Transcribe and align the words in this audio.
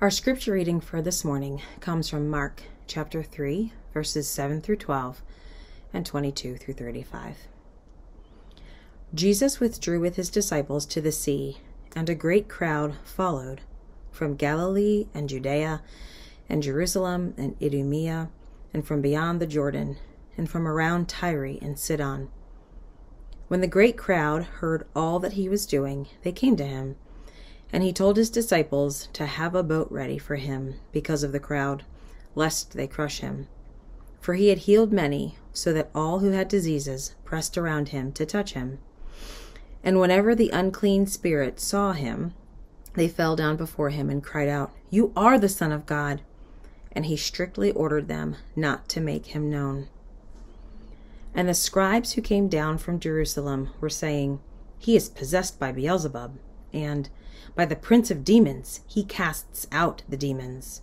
Our 0.00 0.10
scripture 0.10 0.52
reading 0.54 0.80
for 0.80 1.02
this 1.02 1.26
morning 1.26 1.60
comes 1.80 2.08
from 2.08 2.30
Mark 2.30 2.62
chapter 2.86 3.22
3, 3.22 3.70
verses 3.92 4.26
7 4.26 4.62
through 4.62 4.76
12 4.76 5.20
and 5.92 6.06
22 6.06 6.56
through 6.56 6.72
35. 6.72 7.36
Jesus 9.14 9.60
withdrew 9.60 10.00
with 10.00 10.16
his 10.16 10.30
disciples 10.30 10.86
to 10.86 11.02
the 11.02 11.12
sea, 11.12 11.58
and 11.94 12.08
a 12.08 12.14
great 12.14 12.48
crowd 12.48 12.94
followed 13.04 13.60
from 14.10 14.36
Galilee 14.36 15.08
and 15.12 15.28
Judea 15.28 15.82
and 16.48 16.62
Jerusalem 16.62 17.34
and 17.36 17.54
Idumea 17.62 18.30
and 18.72 18.86
from 18.86 19.02
beyond 19.02 19.38
the 19.38 19.46
Jordan 19.46 19.98
and 20.34 20.48
from 20.48 20.66
around 20.66 21.10
Tyre 21.10 21.58
and 21.60 21.78
Sidon. 21.78 22.30
When 23.48 23.60
the 23.60 23.66
great 23.66 23.98
crowd 23.98 24.44
heard 24.44 24.86
all 24.96 25.18
that 25.18 25.34
he 25.34 25.50
was 25.50 25.66
doing, 25.66 26.08
they 26.22 26.32
came 26.32 26.56
to 26.56 26.64
him 26.64 26.96
and 27.72 27.82
he 27.82 27.92
told 27.92 28.16
his 28.16 28.30
disciples 28.30 29.08
to 29.12 29.26
have 29.26 29.54
a 29.54 29.62
boat 29.62 29.88
ready 29.90 30.18
for 30.18 30.36
him 30.36 30.74
because 30.92 31.22
of 31.22 31.32
the 31.32 31.40
crowd, 31.40 31.84
lest 32.34 32.72
they 32.72 32.86
crush 32.86 33.20
him. 33.20 33.46
For 34.20 34.34
he 34.34 34.48
had 34.48 34.58
healed 34.58 34.92
many, 34.92 35.36
so 35.52 35.72
that 35.72 35.90
all 35.94 36.18
who 36.18 36.30
had 36.30 36.48
diseases 36.48 37.14
pressed 37.24 37.56
around 37.56 37.88
him 37.88 38.12
to 38.12 38.26
touch 38.26 38.52
him. 38.52 38.78
And 39.82 39.98
whenever 39.98 40.34
the 40.34 40.50
unclean 40.50 41.06
spirits 41.06 41.64
saw 41.64 41.92
him, 41.92 42.34
they 42.94 43.08
fell 43.08 43.36
down 43.36 43.56
before 43.56 43.90
him 43.90 44.10
and 44.10 44.22
cried 44.22 44.48
out, 44.48 44.72
You 44.90 45.12
are 45.16 45.38
the 45.38 45.48
Son 45.48 45.72
of 45.72 45.86
God! 45.86 46.20
And 46.92 47.06
he 47.06 47.16
strictly 47.16 47.70
ordered 47.70 48.08
them 48.08 48.36
not 48.56 48.88
to 48.90 49.00
make 49.00 49.26
him 49.26 49.48
known. 49.48 49.88
And 51.34 51.48
the 51.48 51.54
scribes 51.54 52.12
who 52.12 52.22
came 52.22 52.48
down 52.48 52.78
from 52.78 52.98
Jerusalem 52.98 53.70
were 53.80 53.88
saying, 53.88 54.40
He 54.78 54.96
is 54.96 55.08
possessed 55.08 55.60
by 55.60 55.70
Beelzebub, 55.70 56.36
and 56.72 57.08
by 57.54 57.64
the 57.64 57.76
prince 57.76 58.10
of 58.10 58.24
demons, 58.24 58.80
he 58.86 59.04
casts 59.04 59.66
out 59.72 60.02
the 60.08 60.16
demons. 60.16 60.82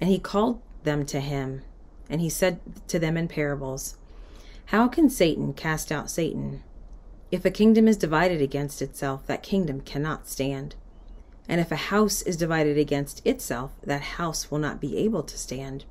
And 0.00 0.10
he 0.10 0.18
called 0.18 0.60
them 0.84 1.04
to 1.06 1.20
him, 1.20 1.62
and 2.08 2.20
he 2.20 2.28
said 2.28 2.60
to 2.88 2.98
them 2.98 3.16
in 3.16 3.28
parables, 3.28 3.96
How 4.66 4.88
can 4.88 5.10
Satan 5.10 5.52
cast 5.52 5.92
out 5.92 6.10
Satan? 6.10 6.62
If 7.30 7.44
a 7.44 7.50
kingdom 7.50 7.86
is 7.86 7.96
divided 7.96 8.42
against 8.42 8.82
itself, 8.82 9.26
that 9.26 9.42
kingdom 9.42 9.80
cannot 9.80 10.28
stand. 10.28 10.74
And 11.48 11.60
if 11.60 11.70
a 11.70 11.76
house 11.76 12.22
is 12.22 12.36
divided 12.36 12.78
against 12.78 13.24
itself, 13.26 13.72
that 13.84 14.02
house 14.02 14.50
will 14.50 14.58
not 14.58 14.80
be 14.80 14.96
able 14.98 15.22
to 15.22 15.38
stand. 15.38 15.84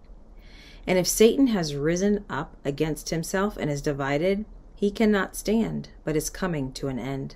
And 0.87 0.97
if 0.97 1.07
Satan 1.07 1.47
has 1.47 1.75
risen 1.75 2.25
up 2.29 2.55
against 2.65 3.09
himself 3.09 3.57
and 3.57 3.69
is 3.69 3.81
divided, 3.81 4.45
he 4.75 4.91
cannot 4.91 5.35
stand, 5.35 5.89
but 6.03 6.15
is 6.15 6.29
coming 6.29 6.71
to 6.73 6.87
an 6.87 6.97
end. 6.97 7.35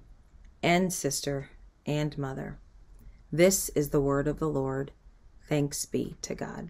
and 0.63 0.91
sister 0.91 1.49
and 1.85 2.17
mother. 2.17 2.59
This 3.31 3.69
is 3.69 3.89
the 3.89 4.01
word 4.01 4.27
of 4.27 4.39
the 4.39 4.49
Lord. 4.49 4.91
Thanks 5.47 5.85
be 5.85 6.15
to 6.21 6.35
God. 6.35 6.69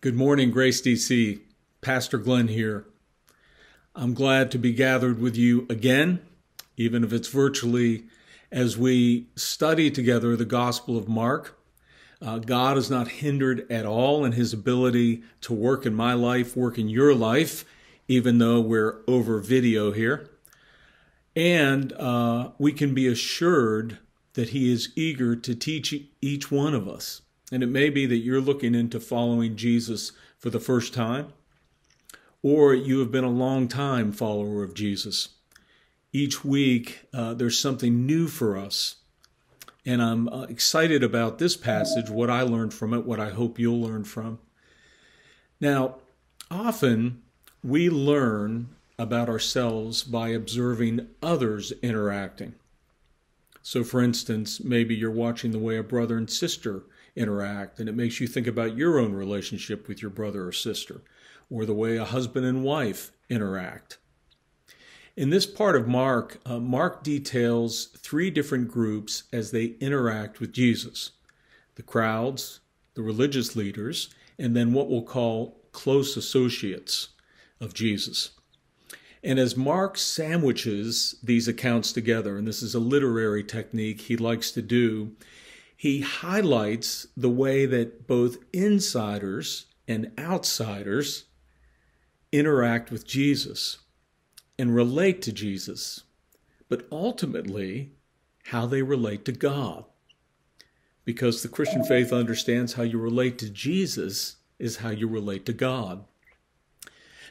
Good 0.00 0.14
morning, 0.14 0.50
Grace 0.50 0.80
DC. 0.80 1.40
Pastor 1.80 2.18
Glenn 2.18 2.48
here. 2.48 2.86
I'm 3.94 4.14
glad 4.14 4.50
to 4.52 4.58
be 4.58 4.72
gathered 4.72 5.20
with 5.20 5.36
you 5.36 5.66
again, 5.70 6.20
even 6.76 7.02
if 7.02 7.12
it's 7.12 7.28
virtually, 7.28 8.04
as 8.52 8.76
we 8.76 9.26
study 9.34 9.90
together 9.90 10.36
the 10.36 10.44
Gospel 10.44 10.96
of 10.96 11.08
Mark. 11.08 11.58
Uh, 12.22 12.38
God 12.38 12.78
is 12.78 12.90
not 12.90 13.08
hindered 13.08 13.70
at 13.70 13.84
all 13.84 14.24
in 14.24 14.32
his 14.32 14.52
ability 14.52 15.22
to 15.42 15.52
work 15.52 15.84
in 15.84 15.94
my 15.94 16.14
life, 16.14 16.56
work 16.56 16.78
in 16.78 16.88
your 16.88 17.14
life, 17.14 17.64
even 18.08 18.38
though 18.38 18.60
we're 18.60 19.02
over 19.06 19.38
video 19.38 19.92
here. 19.92 20.30
And 21.34 21.92
uh, 21.92 22.50
we 22.58 22.72
can 22.72 22.94
be 22.94 23.06
assured 23.06 23.98
that 24.32 24.50
he 24.50 24.72
is 24.72 24.92
eager 24.96 25.36
to 25.36 25.54
teach 25.54 25.94
each 26.22 26.50
one 26.50 26.74
of 26.74 26.88
us. 26.88 27.22
And 27.52 27.62
it 27.62 27.68
may 27.68 27.90
be 27.90 28.06
that 28.06 28.18
you're 28.18 28.40
looking 28.40 28.74
into 28.74 28.98
following 28.98 29.56
Jesus 29.56 30.12
for 30.38 30.50
the 30.50 30.60
first 30.60 30.94
time, 30.94 31.32
or 32.42 32.74
you 32.74 32.98
have 33.00 33.12
been 33.12 33.24
a 33.24 33.30
long 33.30 33.68
time 33.68 34.12
follower 34.12 34.62
of 34.62 34.74
Jesus. 34.74 35.30
Each 36.12 36.44
week, 36.44 37.06
uh, 37.12 37.34
there's 37.34 37.58
something 37.58 38.06
new 38.06 38.26
for 38.26 38.56
us 38.56 38.96
and 39.86 40.02
I'm 40.02 40.28
uh, 40.28 40.42
excited 40.42 41.04
about 41.04 41.38
this 41.38 41.56
passage, 41.56 42.10
what 42.10 42.28
I 42.28 42.42
learned 42.42 42.74
from 42.74 42.92
it, 42.92 43.06
what 43.06 43.20
I 43.20 43.30
hope 43.30 43.58
you'll 43.58 43.80
learn 43.80 44.02
from. 44.04 44.40
Now, 45.60 45.96
often 46.50 47.22
we 47.62 47.88
learn 47.88 48.68
about 48.98 49.28
ourselves 49.28 50.02
by 50.02 50.30
observing 50.30 51.06
others 51.22 51.72
interacting. 51.82 52.54
So, 53.62 53.84
for 53.84 54.02
instance, 54.02 54.60
maybe 54.62 54.94
you're 54.94 55.10
watching 55.10 55.52
the 55.52 55.58
way 55.58 55.76
a 55.76 55.82
brother 55.82 56.16
and 56.16 56.28
sister 56.28 56.82
interact, 57.14 57.78
and 57.78 57.88
it 57.88 57.94
makes 57.94 58.20
you 58.20 58.26
think 58.26 58.46
about 58.46 58.76
your 58.76 58.98
own 58.98 59.12
relationship 59.12 59.88
with 59.88 60.02
your 60.02 60.10
brother 60.10 60.46
or 60.46 60.52
sister, 60.52 61.02
or 61.48 61.64
the 61.64 61.74
way 61.74 61.96
a 61.96 62.04
husband 62.04 62.44
and 62.44 62.64
wife 62.64 63.12
interact. 63.28 63.98
In 65.16 65.30
this 65.30 65.46
part 65.46 65.76
of 65.76 65.88
Mark, 65.88 66.40
uh, 66.44 66.58
Mark 66.58 67.02
details 67.02 67.86
three 67.96 68.30
different 68.30 68.68
groups 68.68 69.22
as 69.32 69.50
they 69.50 69.76
interact 69.80 70.40
with 70.40 70.52
Jesus 70.52 71.12
the 71.76 71.82
crowds, 71.82 72.60
the 72.94 73.02
religious 73.02 73.56
leaders, 73.56 74.10
and 74.38 74.54
then 74.54 74.72
what 74.72 74.88
we'll 74.88 75.02
call 75.02 75.60
close 75.72 76.16
associates 76.16 77.10
of 77.60 77.74
Jesus. 77.74 78.30
And 79.22 79.38
as 79.38 79.56
Mark 79.56 79.98
sandwiches 79.98 81.16
these 81.22 81.48
accounts 81.48 81.92
together, 81.92 82.36
and 82.36 82.46
this 82.46 82.62
is 82.62 82.74
a 82.74 82.78
literary 82.78 83.44
technique 83.44 84.02
he 84.02 84.16
likes 84.16 84.50
to 84.52 84.62
do, 84.62 85.12
he 85.76 86.00
highlights 86.00 87.06
the 87.16 87.30
way 87.30 87.66
that 87.66 88.06
both 88.06 88.38
insiders 88.52 89.66
and 89.88 90.12
outsiders 90.18 91.24
interact 92.32 92.90
with 92.90 93.06
Jesus 93.06 93.78
and 94.58 94.74
relate 94.74 95.22
to 95.22 95.32
Jesus, 95.32 96.04
but 96.68 96.86
ultimately 96.90 97.92
how 98.46 98.66
they 98.66 98.82
relate 98.82 99.24
to 99.24 99.32
God. 99.32 99.84
Because 101.04 101.42
the 101.42 101.48
Christian 101.48 101.84
faith 101.84 102.12
understands 102.12 102.74
how 102.74 102.82
you 102.82 102.98
relate 102.98 103.38
to 103.38 103.48
Jesus 103.48 104.36
is 104.58 104.78
how 104.78 104.90
you 104.90 105.08
relate 105.08 105.46
to 105.46 105.52
God. 105.52 106.04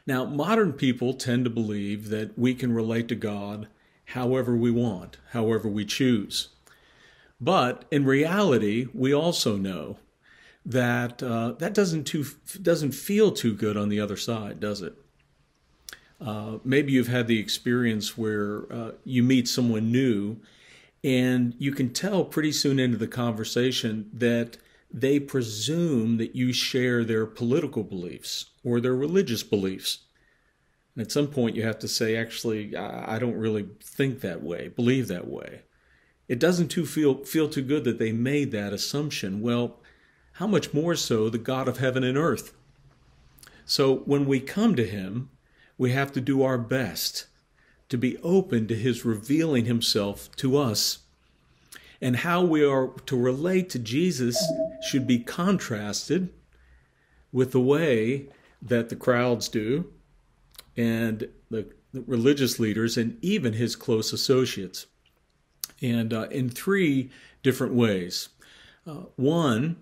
Now, 0.08 0.26
modern 0.26 0.74
people 0.74 1.14
tend 1.14 1.46
to 1.46 1.50
believe 1.50 2.10
that 2.10 2.38
we 2.38 2.54
can 2.54 2.74
relate 2.74 3.08
to 3.08 3.16
God 3.16 3.68
however 4.10 4.56
we 4.56 4.72
want, 4.72 5.18
however 5.32 5.68
we 5.68 5.84
choose. 5.84 6.50
But 7.42 7.86
in 7.92 8.06
reality, 8.06 8.88
we 8.94 9.14
also 9.14 9.58
know 9.58 9.98
that 10.66 11.22
uh, 11.22 11.54
that 11.54 11.74
doesn't 11.74 12.06
too 12.06 12.26
doesn't 12.62 12.94
feel 12.94 13.32
too 13.32 13.54
good 13.54 13.78
on 13.78 13.90
the 13.90 14.00
other 14.00 14.18
side, 14.18 14.60
does 14.60 14.82
it? 14.82 14.96
Uh, 16.20 16.58
maybe 16.64 16.94
you've 16.94 17.08
had 17.08 17.28
the 17.28 17.40
experience 17.40 18.18
where 18.18 18.72
uh, 18.72 18.92
you 19.04 19.22
meet 19.22 19.48
someone 19.48 19.92
new 19.92 20.38
and 21.04 21.54
you 21.60 21.72
can 21.72 21.94
tell 21.94 22.26
pretty 22.26 22.52
soon 22.52 22.80
into 22.80 22.98
the 22.98 23.08
conversation 23.08 24.10
that 24.14 24.58
they 24.92 25.20
presume 25.20 26.18
that 26.18 26.36
you 26.36 26.54
share 26.54 27.04
their 27.04 27.26
political 27.26 27.84
beliefs 27.84 28.46
or 28.64 28.80
their 28.80 28.96
religious 28.96 29.44
beliefs. 29.44 30.00
And 30.96 31.06
at 31.06 31.12
some 31.12 31.28
point, 31.28 31.56
you 31.56 31.64
have 31.64 31.78
to 31.80 31.88
say, 31.88 32.16
actually, 32.16 32.76
I 32.76 33.20
don't 33.20 33.36
really 33.36 33.68
think 33.84 34.22
that 34.22 34.42
way, 34.42 34.70
believe 34.70 35.08
that 35.10 35.28
way. 35.28 35.62
It 36.28 36.40
doesn't 36.40 36.70
too 36.70 36.86
feel, 36.86 37.24
feel 37.24 37.50
too 37.50 37.62
good 37.62 37.84
that 37.84 38.00
they 38.00 38.12
made 38.12 38.52
that 38.52 38.74
assumption. 38.74 39.42
Well, 39.42 39.78
how 40.34 40.48
much 40.48 40.74
more 40.74 40.96
so 40.96 41.30
the 41.30 41.38
God 41.38 41.68
of 41.68 41.78
heaven 41.78 42.04
and 42.04 42.18
earth? 42.18 42.54
So 43.66 43.98
when 44.06 44.26
we 44.26 44.40
come 44.40 44.76
to 44.76 44.88
Him, 44.88 45.30
we 45.78 45.92
have 45.92 46.12
to 46.14 46.22
do 46.22 46.44
our 46.44 46.58
best 46.58 47.28
to 47.90 47.98
be 47.98 48.18
open 48.20 48.68
to 48.68 48.76
His 48.76 49.06
revealing 49.06 49.66
Himself 49.66 50.30
to 50.38 50.58
us. 50.58 51.00
And 52.02 52.18
how 52.18 52.44
we 52.44 52.64
are 52.64 52.90
to 53.06 53.18
relate 53.18 53.70
to 53.72 53.80
Jesus 53.80 54.42
should 54.90 55.08
be 55.08 55.20
contrasted 55.20 56.30
with 57.32 57.52
the 57.52 57.62
way 57.62 58.30
that 58.62 58.90
the 58.90 58.96
crowds 58.96 59.48
do 59.48 59.92
and 60.76 61.30
the, 61.50 61.68
religious 62.06 62.60
leaders 62.60 62.98
and 62.98 63.18
even 63.24 63.54
his 63.54 63.76
close 63.76 64.12
associates. 64.12 64.88
And 65.82 66.14
uh, 66.14 66.28
in 66.30 66.50
three 66.50 67.10
different 67.46 67.74
ways. 67.74 68.30
Uh, 68.88 69.04
one, 69.16 69.78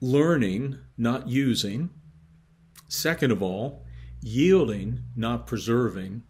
learning, 0.00 0.78
not 0.96 1.28
using. 1.28 1.90
Second 2.88 3.32
of 3.32 3.42
all, 3.42 3.84
yielding, 4.26 5.04
not 5.14 5.46
preserving. 5.46 6.22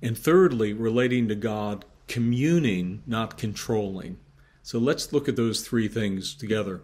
And 0.00 0.16
thirdly, 0.16 0.72
relating 0.72 1.28
to 1.28 1.34
God, 1.34 1.84
communing, 2.06 3.02
not 3.06 3.36
controlling. 3.36 4.18
So 4.62 4.78
let's 4.78 5.12
look 5.12 5.28
at 5.28 5.36
those 5.36 5.60
three 5.60 5.88
things 5.88 6.34
together. 6.34 6.80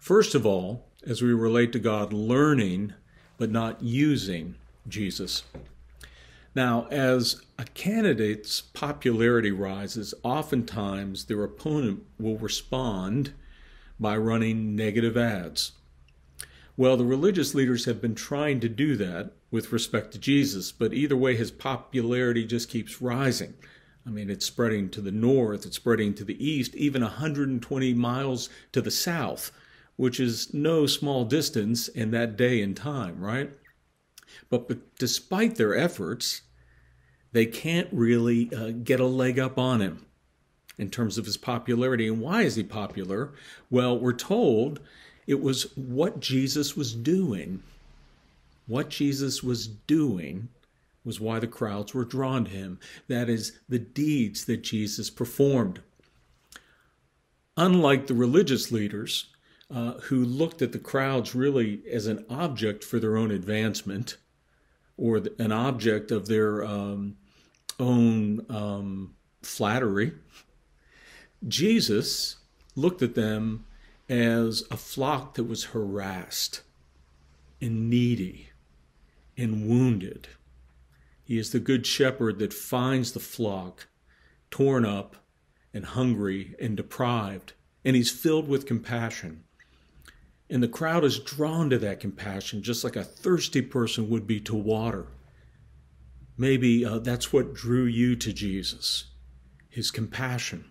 First 0.00 0.34
of 0.34 0.44
all, 0.44 0.88
as 1.06 1.22
we 1.22 1.32
relate 1.32 1.72
to 1.72 1.78
God, 1.78 2.12
learning, 2.12 2.94
but 3.38 3.50
not 3.50 3.82
using 3.82 4.56
Jesus. 4.88 5.44
Now, 6.56 6.86
as 6.90 7.40
a 7.56 7.64
candidate's 7.64 8.60
popularity 8.60 9.52
rises, 9.52 10.12
oftentimes 10.24 11.26
their 11.26 11.44
opponent 11.44 12.02
will 12.18 12.38
respond 12.38 13.32
by 14.00 14.16
running 14.16 14.74
negative 14.74 15.16
ads. 15.16 15.72
Well, 16.76 16.96
the 16.96 17.04
religious 17.04 17.54
leaders 17.54 17.84
have 17.84 18.00
been 18.00 18.16
trying 18.16 18.58
to 18.60 18.68
do 18.68 18.96
that 18.96 19.32
with 19.54 19.70
respect 19.70 20.10
to 20.10 20.18
Jesus, 20.18 20.72
but 20.72 20.92
either 20.92 21.16
way, 21.16 21.36
his 21.36 21.52
popularity 21.52 22.44
just 22.44 22.68
keeps 22.68 23.00
rising. 23.00 23.54
I 24.04 24.10
mean, 24.10 24.28
it's 24.28 24.44
spreading 24.44 24.88
to 24.90 25.00
the 25.00 25.12
north, 25.12 25.64
it's 25.64 25.76
spreading 25.76 26.12
to 26.14 26.24
the 26.24 26.44
east, 26.44 26.74
even 26.74 27.02
120 27.02 27.94
miles 27.94 28.48
to 28.72 28.82
the 28.82 28.90
south, 28.90 29.52
which 29.94 30.18
is 30.18 30.52
no 30.52 30.86
small 30.86 31.24
distance 31.24 31.86
in 31.86 32.10
that 32.10 32.36
day 32.36 32.62
and 32.62 32.76
time, 32.76 33.20
right? 33.20 33.52
But, 34.50 34.66
but 34.66 34.96
despite 34.98 35.54
their 35.54 35.76
efforts, 35.76 36.42
they 37.30 37.46
can't 37.46 37.88
really 37.92 38.52
uh, 38.52 38.72
get 38.82 38.98
a 38.98 39.06
leg 39.06 39.38
up 39.38 39.56
on 39.56 39.80
him 39.80 40.04
in 40.78 40.90
terms 40.90 41.16
of 41.16 41.26
his 41.26 41.36
popularity. 41.36 42.08
And 42.08 42.20
why 42.20 42.42
is 42.42 42.56
he 42.56 42.64
popular? 42.64 43.32
Well, 43.70 43.96
we're 43.96 44.14
told 44.14 44.80
it 45.28 45.40
was 45.40 45.72
what 45.76 46.18
Jesus 46.18 46.76
was 46.76 46.92
doing. 46.92 47.62
What 48.66 48.88
Jesus 48.88 49.42
was 49.42 49.66
doing 49.66 50.48
was 51.04 51.20
why 51.20 51.38
the 51.38 51.46
crowds 51.46 51.92
were 51.92 52.04
drawn 52.04 52.46
to 52.46 52.50
him. 52.50 52.80
That 53.08 53.28
is, 53.28 53.58
the 53.68 53.78
deeds 53.78 54.46
that 54.46 54.62
Jesus 54.62 55.10
performed. 55.10 55.80
Unlike 57.56 58.06
the 58.06 58.14
religious 58.14 58.72
leaders, 58.72 59.26
uh, 59.72 59.92
who 59.94 60.24
looked 60.24 60.62
at 60.62 60.72
the 60.72 60.78
crowds 60.78 61.34
really 61.34 61.82
as 61.90 62.06
an 62.06 62.24
object 62.28 62.84
for 62.84 62.98
their 62.98 63.16
own 63.16 63.30
advancement 63.30 64.16
or 64.96 65.22
an 65.38 65.52
object 65.52 66.10
of 66.10 66.26
their 66.26 66.64
um, 66.64 67.16
own 67.78 68.44
um, 68.48 69.14
flattery, 69.42 70.12
Jesus 71.46 72.36
looked 72.76 73.02
at 73.02 73.14
them 73.14 73.66
as 74.08 74.64
a 74.70 74.76
flock 74.76 75.34
that 75.34 75.44
was 75.44 75.64
harassed 75.64 76.62
and 77.60 77.88
needy 77.88 78.50
and 79.36 79.68
wounded. 79.68 80.28
He 81.22 81.38
is 81.38 81.50
the 81.50 81.60
good 81.60 81.86
shepherd 81.86 82.38
that 82.38 82.52
finds 82.52 83.12
the 83.12 83.20
flock 83.20 83.88
torn 84.50 84.84
up 84.84 85.16
and 85.72 85.84
hungry 85.84 86.54
and 86.60 86.76
deprived, 86.76 87.54
and 87.84 87.96
he's 87.96 88.10
filled 88.10 88.48
with 88.48 88.66
compassion. 88.66 89.44
And 90.48 90.62
the 90.62 90.68
crowd 90.68 91.04
is 91.04 91.18
drawn 91.18 91.70
to 91.70 91.78
that 91.78 92.00
compassion 92.00 92.62
just 92.62 92.84
like 92.84 92.96
a 92.96 93.02
thirsty 93.02 93.62
person 93.62 94.10
would 94.10 94.26
be 94.26 94.40
to 94.40 94.54
water. 94.54 95.08
Maybe 96.36 96.84
uh, 96.84 96.98
that's 96.98 97.32
what 97.32 97.54
drew 97.54 97.84
you 97.84 98.16
to 98.16 98.32
Jesus, 98.32 99.04
his 99.68 99.90
compassion. 99.90 100.66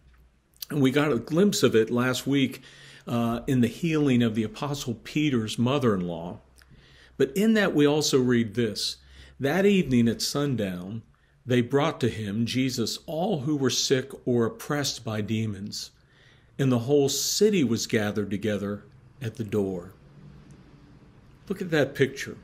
And 0.69 0.81
we 0.81 0.91
got 0.91 1.11
a 1.11 1.19
glimpse 1.19 1.63
of 1.63 1.75
it 1.75 1.89
last 1.89 2.27
week 2.27 2.61
uh, 3.07 3.41
in 3.47 3.61
the 3.61 3.67
healing 3.67 4.21
of 4.21 4.35
the 4.35 4.43
Apostle 4.43 4.93
Peter's 4.93 5.57
mother 5.57 5.93
in 5.95 6.07
law. 6.07 6.39
But 7.17 7.35
in 7.35 7.53
that, 7.53 7.75
we 7.75 7.85
also 7.85 8.19
read 8.19 8.55
this 8.55 8.97
That 9.39 9.65
evening 9.65 10.07
at 10.07 10.21
sundown, 10.21 11.03
they 11.45 11.61
brought 11.61 11.99
to 12.01 12.09
him, 12.09 12.45
Jesus, 12.45 12.99
all 13.05 13.41
who 13.41 13.55
were 13.55 13.69
sick 13.69 14.11
or 14.25 14.45
oppressed 14.45 15.03
by 15.03 15.21
demons, 15.21 15.91
and 16.57 16.71
the 16.71 16.79
whole 16.79 17.09
city 17.09 17.63
was 17.63 17.87
gathered 17.87 18.29
together 18.29 18.83
at 19.21 19.35
the 19.35 19.43
door. 19.43 19.93
Look 21.49 21.61
at 21.61 21.71
that 21.71 21.95
picture. 21.95 22.37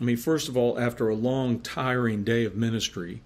I 0.00 0.04
mean, 0.04 0.16
first 0.16 0.48
of 0.48 0.56
all, 0.56 0.78
after 0.78 1.08
a 1.08 1.14
long, 1.14 1.60
tiring 1.60 2.24
day 2.24 2.44
of 2.44 2.56
ministry, 2.56 3.22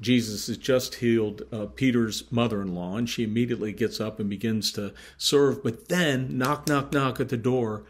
Jesus 0.00 0.46
has 0.46 0.56
just 0.56 0.96
healed 0.96 1.42
uh, 1.52 1.66
Peter's 1.66 2.30
mother 2.30 2.62
in 2.62 2.74
law, 2.74 2.96
and 2.96 3.08
she 3.08 3.24
immediately 3.24 3.72
gets 3.72 4.00
up 4.00 4.20
and 4.20 4.30
begins 4.30 4.72
to 4.72 4.94
serve. 5.18 5.62
But 5.62 5.88
then, 5.88 6.38
knock, 6.38 6.68
knock, 6.68 6.92
knock 6.92 7.20
at 7.20 7.28
the 7.28 7.36
door, 7.36 7.84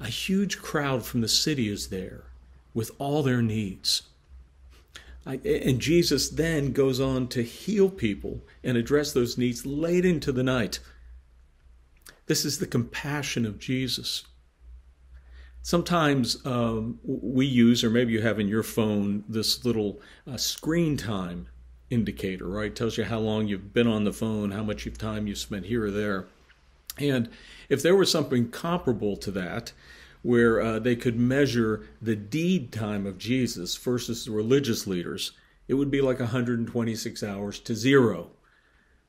a 0.00 0.08
huge 0.08 0.60
crowd 0.60 1.04
from 1.04 1.20
the 1.20 1.28
city 1.28 1.68
is 1.68 1.88
there 1.88 2.24
with 2.72 2.90
all 2.98 3.22
their 3.22 3.42
needs. 3.42 4.02
I, 5.26 5.34
and 5.44 5.80
Jesus 5.80 6.30
then 6.30 6.72
goes 6.72 6.98
on 6.98 7.28
to 7.28 7.42
heal 7.42 7.90
people 7.90 8.40
and 8.64 8.76
address 8.76 9.12
those 9.12 9.36
needs 9.36 9.66
late 9.66 10.06
into 10.06 10.32
the 10.32 10.42
night. 10.42 10.80
This 12.26 12.44
is 12.44 12.58
the 12.58 12.66
compassion 12.66 13.44
of 13.44 13.58
Jesus. 13.58 14.24
Sometimes 15.62 16.44
um, 16.46 16.98
we 17.04 17.44
use, 17.44 17.84
or 17.84 17.90
maybe 17.90 18.14
you 18.14 18.22
have 18.22 18.40
in 18.40 18.48
your 18.48 18.62
phone, 18.62 19.24
this 19.28 19.62
little 19.64 20.00
uh, 20.26 20.38
screen 20.38 20.96
time 20.96 21.48
indicator, 21.90 22.46
right? 22.46 22.70
It 22.70 22.76
tells 22.76 22.96
you 22.96 23.04
how 23.04 23.18
long 23.18 23.46
you've 23.46 23.74
been 23.74 23.86
on 23.86 24.04
the 24.04 24.12
phone, 24.12 24.52
how 24.52 24.62
much 24.62 24.88
time 24.96 25.26
you've 25.26 25.38
spent 25.38 25.66
here 25.66 25.84
or 25.84 25.90
there. 25.90 26.28
And 27.00 27.28
if 27.68 27.82
there 27.82 27.96
was 27.96 28.10
something 28.10 28.50
comparable 28.50 29.16
to 29.18 29.30
that, 29.32 29.72
where 30.22 30.60
uh, 30.60 30.78
they 30.78 30.96
could 30.96 31.18
measure 31.18 31.86
the 32.00 32.16
deed 32.16 32.72
time 32.72 33.06
of 33.06 33.18
Jesus 33.18 33.76
versus 33.76 34.24
the 34.24 34.30
religious 34.30 34.86
leaders, 34.86 35.32
it 35.66 35.74
would 35.74 35.90
be 35.90 36.00
like 36.00 36.20
126 36.20 37.22
hours 37.22 37.58
to 37.60 37.74
zero. 37.74 38.30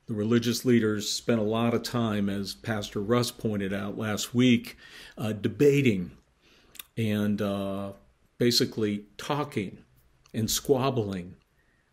The 0.08 0.14
religious 0.14 0.66
leaders 0.66 1.10
spent 1.10 1.40
a 1.40 1.44
lot 1.44 1.74
of 1.74 1.84
time, 1.84 2.30
as 2.30 2.54
Pastor 2.54 3.02
Russ 3.02 3.32
pointed 3.32 3.74
out 3.74 3.98
last 3.98 4.34
week, 4.34 4.78
uh, 5.18 5.34
debating 5.34 6.12
and 6.98 7.42
uh, 7.42 7.94
basically 8.38 9.06
talking 9.18 9.80
and 10.34 10.50
squabbling, 10.50 11.36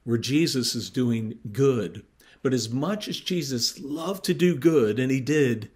where 0.05 0.19
Jesus 0.19 0.75
is 0.75 0.91
doing 0.91 1.39
good. 1.53 2.05
But 2.43 2.55
as 2.55 2.71
much 2.71 3.09
as 3.09 3.19
Jesus 3.21 3.81
loved 3.81 4.25
to 4.25 4.35
do 4.35 4.57
good, 4.57 4.99
and 4.99 5.11
he 5.11 5.21
did, 5.21 5.71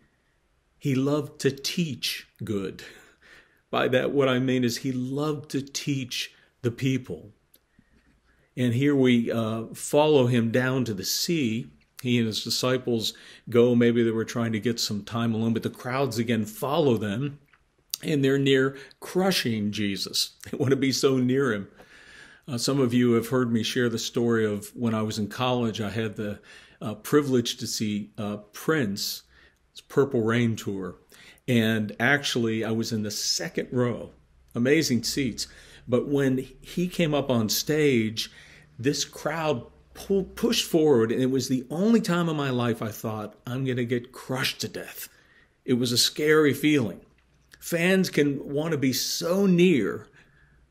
he 0.82 0.96
loved 0.96 1.40
to 1.40 1.52
teach 1.52 2.26
good. 2.42 2.82
By 3.70 3.86
that, 3.86 4.10
what 4.10 4.28
I 4.28 4.40
mean 4.40 4.64
is 4.64 4.78
he 4.78 4.90
loved 4.90 5.48
to 5.52 5.62
teach 5.62 6.32
the 6.62 6.72
people. 6.72 7.30
And 8.56 8.74
here 8.74 8.96
we 8.96 9.30
uh, 9.30 9.66
follow 9.74 10.26
him 10.26 10.50
down 10.50 10.84
to 10.86 10.92
the 10.92 11.04
sea 11.04 11.70
he 12.02 12.18
and 12.18 12.26
his 12.26 12.42
disciples 12.42 13.14
go. 13.48 13.76
Maybe 13.76 14.02
they 14.02 14.10
were 14.10 14.24
trying 14.24 14.50
to 14.50 14.58
get 14.58 14.80
some 14.80 15.04
time 15.04 15.32
alone, 15.34 15.52
but 15.52 15.62
the 15.62 15.70
crowds 15.70 16.18
again 16.18 16.44
follow 16.44 16.96
them 16.96 17.38
and 18.02 18.24
they're 18.24 18.36
near 18.36 18.76
crushing 18.98 19.70
Jesus. 19.70 20.32
They 20.50 20.58
want 20.58 20.70
to 20.70 20.76
be 20.76 20.90
so 20.90 21.16
near 21.18 21.52
him. 21.52 21.68
Uh, 22.48 22.58
some 22.58 22.80
of 22.80 22.92
you 22.92 23.12
have 23.12 23.28
heard 23.28 23.52
me 23.52 23.62
share 23.62 23.88
the 23.88 24.00
story 24.00 24.44
of 24.44 24.74
when 24.74 24.96
I 24.96 25.02
was 25.02 25.20
in 25.20 25.28
college, 25.28 25.80
I 25.80 25.90
had 25.90 26.16
the 26.16 26.40
uh, 26.80 26.96
privilege 26.96 27.58
to 27.58 27.68
see 27.68 28.10
uh, 28.18 28.38
Prince, 29.72 29.80
Purple 29.88 30.22
Rain 30.22 30.56
tour. 30.56 30.96
And 31.48 31.96
actually, 31.98 32.64
I 32.64 32.70
was 32.70 32.92
in 32.92 33.02
the 33.02 33.10
second 33.10 33.68
row, 33.72 34.10
amazing 34.54 35.02
seats. 35.02 35.46
But 35.88 36.08
when 36.08 36.46
he 36.60 36.88
came 36.88 37.14
up 37.14 37.30
on 37.30 37.48
stage, 37.48 38.30
this 38.78 39.04
crowd 39.04 39.64
pull, 39.94 40.24
pushed 40.24 40.68
forward, 40.68 41.10
and 41.10 41.22
it 41.22 41.30
was 41.30 41.48
the 41.48 41.66
only 41.70 42.00
time 42.00 42.28
in 42.28 42.36
my 42.36 42.50
life 42.50 42.82
I 42.82 42.90
thought, 42.90 43.34
I'm 43.46 43.64
going 43.64 43.78
to 43.78 43.84
get 43.84 44.12
crushed 44.12 44.60
to 44.60 44.68
death. 44.68 45.08
It 45.64 45.74
was 45.74 45.92
a 45.92 45.98
scary 45.98 46.54
feeling. 46.54 47.00
Fans 47.58 48.10
can 48.10 48.48
want 48.48 48.72
to 48.72 48.78
be 48.78 48.92
so 48.92 49.46
near, 49.46 50.08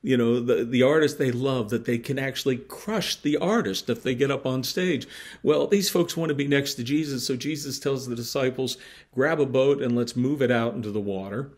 you 0.04 0.18
know, 0.18 0.40
the, 0.40 0.66
the 0.66 0.82
artist 0.82 1.18
they 1.18 1.32
love 1.32 1.70
that 1.70 1.86
they 1.86 2.00
can 2.00 2.18
actually 2.18 2.58
crush 2.58 3.16
the 3.16 3.38
artist 3.38 3.90
if 3.90 4.02
they 4.02 4.16
get 4.16 4.32
up 4.32 4.46
on 4.46 4.64
stage. 4.64 5.08
Well, 5.44 5.68
these 5.68 5.90
folks 5.90 6.18
want 6.18 6.30
to 6.30 6.36
be 6.36 6.48
next 6.48 6.74
to 6.76 6.84
Jesus, 6.84 7.26
so 7.26 7.36
Jesus 7.36 7.80
tells 7.80 8.08
the 8.08 8.16
disciples, 8.16 8.78
grab 9.14 9.40
a 9.40 9.46
boat 9.46 9.82
and 9.82 9.96
let's 9.96 10.16
move 10.16 10.42
it 10.42 10.52
out 10.52 10.74
into 10.74 10.92
the 10.92 11.00
water. 11.00 11.52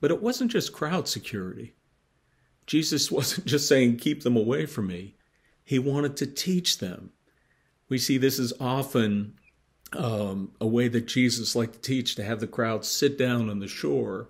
But 0.00 0.10
it 0.10 0.22
wasn't 0.22 0.50
just 0.50 0.72
crowd 0.72 1.08
security. 1.08 1.74
Jesus 2.66 3.10
wasn't 3.10 3.46
just 3.46 3.66
saying, 3.66 3.96
keep 3.96 4.22
them 4.22 4.36
away 4.36 4.66
from 4.66 4.86
me. 4.86 5.14
He 5.64 5.78
wanted 5.78 6.16
to 6.18 6.26
teach 6.26 6.78
them. 6.78 7.10
We 7.88 7.96
see 7.96 8.18
this 8.18 8.38
is 8.38 8.52
often 8.60 9.34
um, 9.94 10.52
a 10.60 10.66
way 10.66 10.88
that 10.88 11.06
Jesus 11.06 11.56
liked 11.56 11.74
to 11.74 11.80
teach 11.80 12.14
to 12.14 12.24
have 12.24 12.40
the 12.40 12.46
crowd 12.46 12.84
sit 12.84 13.16
down 13.16 13.48
on 13.48 13.60
the 13.60 13.68
shore, 13.68 14.28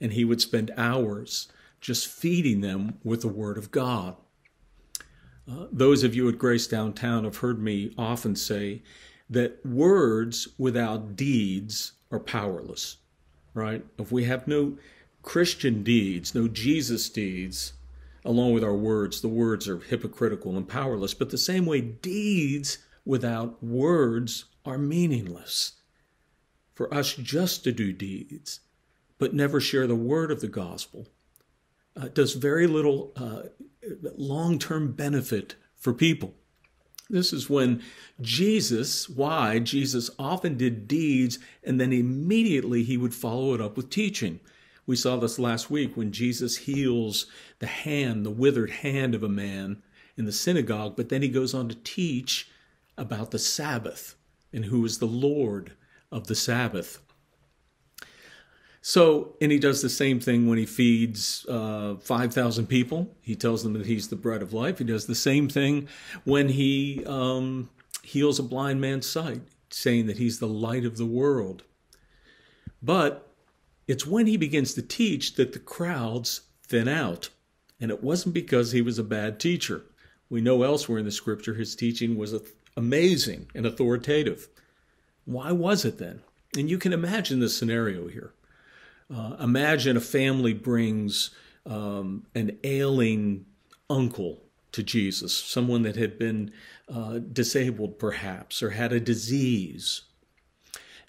and 0.00 0.12
he 0.12 0.24
would 0.24 0.40
spend 0.40 0.70
hours 0.76 1.48
just 1.80 2.06
feeding 2.06 2.60
them 2.60 2.98
with 3.04 3.22
the 3.22 3.28
Word 3.28 3.58
of 3.58 3.70
God. 3.70 4.16
Uh, 5.50 5.66
those 5.72 6.02
of 6.02 6.14
you 6.14 6.28
at 6.28 6.38
Grace 6.38 6.66
Downtown 6.66 7.24
have 7.24 7.38
heard 7.38 7.60
me 7.60 7.94
often 7.96 8.36
say 8.36 8.82
that 9.30 9.64
words 9.64 10.48
without 10.58 11.16
deeds 11.16 11.92
are 12.10 12.18
powerless, 12.18 12.98
right? 13.54 13.84
If 13.98 14.12
we 14.12 14.24
have 14.24 14.46
no 14.46 14.76
Christian 15.22 15.82
deeds, 15.82 16.34
no 16.34 16.48
Jesus 16.48 17.08
deeds, 17.08 17.74
along 18.24 18.52
with 18.52 18.64
our 18.64 18.74
words, 18.74 19.20
the 19.20 19.28
words 19.28 19.68
are 19.68 19.78
hypocritical 19.78 20.56
and 20.56 20.68
powerless. 20.68 21.14
But 21.14 21.30
the 21.30 21.38
same 21.38 21.66
way, 21.66 21.80
deeds 21.80 22.78
without 23.04 23.62
words 23.62 24.46
are 24.64 24.78
meaningless. 24.78 25.72
For 26.74 26.92
us 26.92 27.14
just 27.14 27.64
to 27.64 27.72
do 27.72 27.92
deeds, 27.92 28.60
but 29.18 29.34
never 29.34 29.60
share 29.60 29.86
the 29.86 29.96
word 29.96 30.30
of 30.30 30.40
the 30.40 30.48
gospel, 30.48 31.08
uh, 31.98 32.08
does 32.08 32.34
very 32.34 32.66
little 32.66 33.12
uh, 33.16 33.42
long 34.16 34.58
term 34.58 34.92
benefit 34.92 35.56
for 35.74 35.92
people. 35.92 36.34
This 37.10 37.32
is 37.32 37.48
when 37.48 37.82
Jesus, 38.20 39.08
why 39.08 39.60
Jesus 39.60 40.10
often 40.18 40.58
did 40.58 40.86
deeds 40.86 41.38
and 41.64 41.80
then 41.80 41.92
immediately 41.92 42.84
he 42.84 42.98
would 42.98 43.14
follow 43.14 43.54
it 43.54 43.60
up 43.60 43.76
with 43.76 43.88
teaching. 43.88 44.40
We 44.86 44.96
saw 44.96 45.16
this 45.16 45.38
last 45.38 45.70
week 45.70 45.96
when 45.96 46.12
Jesus 46.12 46.56
heals 46.58 47.26
the 47.60 47.66
hand, 47.66 48.26
the 48.26 48.30
withered 48.30 48.70
hand 48.70 49.14
of 49.14 49.22
a 49.22 49.28
man 49.28 49.82
in 50.16 50.26
the 50.26 50.32
synagogue, 50.32 50.96
but 50.96 51.08
then 51.08 51.22
he 51.22 51.28
goes 51.28 51.54
on 51.54 51.68
to 51.68 51.74
teach 51.76 52.50
about 52.98 53.30
the 53.30 53.38
Sabbath 53.38 54.16
and 54.52 54.66
who 54.66 54.84
is 54.84 54.98
the 54.98 55.06
Lord 55.06 55.72
of 56.10 56.26
the 56.26 56.34
Sabbath. 56.34 57.00
So, 58.88 59.34
and 59.42 59.52
he 59.52 59.58
does 59.58 59.82
the 59.82 59.90
same 59.90 60.18
thing 60.18 60.48
when 60.48 60.56
he 60.56 60.64
feeds 60.64 61.44
uh, 61.46 61.96
5,000 61.96 62.66
people. 62.68 63.14
He 63.20 63.34
tells 63.34 63.62
them 63.62 63.74
that 63.74 63.84
he's 63.84 64.08
the 64.08 64.16
bread 64.16 64.40
of 64.40 64.54
life. 64.54 64.78
He 64.78 64.84
does 64.84 65.04
the 65.04 65.14
same 65.14 65.46
thing 65.46 65.88
when 66.24 66.48
he 66.48 67.04
um, 67.04 67.68
heals 68.02 68.38
a 68.38 68.42
blind 68.42 68.80
man's 68.80 69.06
sight, 69.06 69.42
saying 69.68 70.06
that 70.06 70.16
he's 70.16 70.38
the 70.38 70.48
light 70.48 70.86
of 70.86 70.96
the 70.96 71.04
world. 71.04 71.64
But 72.82 73.30
it's 73.86 74.06
when 74.06 74.26
he 74.26 74.38
begins 74.38 74.72
to 74.72 74.80
teach 74.80 75.34
that 75.34 75.52
the 75.52 75.58
crowds 75.58 76.40
thin 76.66 76.88
out. 76.88 77.28
And 77.78 77.90
it 77.90 78.02
wasn't 78.02 78.34
because 78.34 78.72
he 78.72 78.80
was 78.80 78.98
a 78.98 79.04
bad 79.04 79.38
teacher. 79.38 79.82
We 80.30 80.40
know 80.40 80.62
elsewhere 80.62 80.98
in 80.98 81.04
the 81.04 81.10
scripture 81.10 81.52
his 81.52 81.76
teaching 81.76 82.16
was 82.16 82.34
amazing 82.74 83.50
and 83.54 83.66
authoritative. 83.66 84.48
Why 85.26 85.52
was 85.52 85.84
it 85.84 85.98
then? 85.98 86.22
And 86.56 86.70
you 86.70 86.78
can 86.78 86.94
imagine 86.94 87.40
the 87.40 87.50
scenario 87.50 88.08
here. 88.08 88.32
Uh, 89.14 89.36
imagine 89.40 89.96
a 89.96 90.00
family 90.00 90.52
brings 90.52 91.30
um, 91.64 92.26
an 92.34 92.58
ailing 92.64 93.46
uncle 93.88 94.42
to 94.72 94.82
Jesus, 94.82 95.34
someone 95.34 95.82
that 95.82 95.96
had 95.96 96.18
been 96.18 96.52
uh, 96.88 97.18
disabled 97.18 97.98
perhaps 97.98 98.62
or 98.62 98.70
had 98.70 98.92
a 98.92 99.00
disease. 99.00 100.02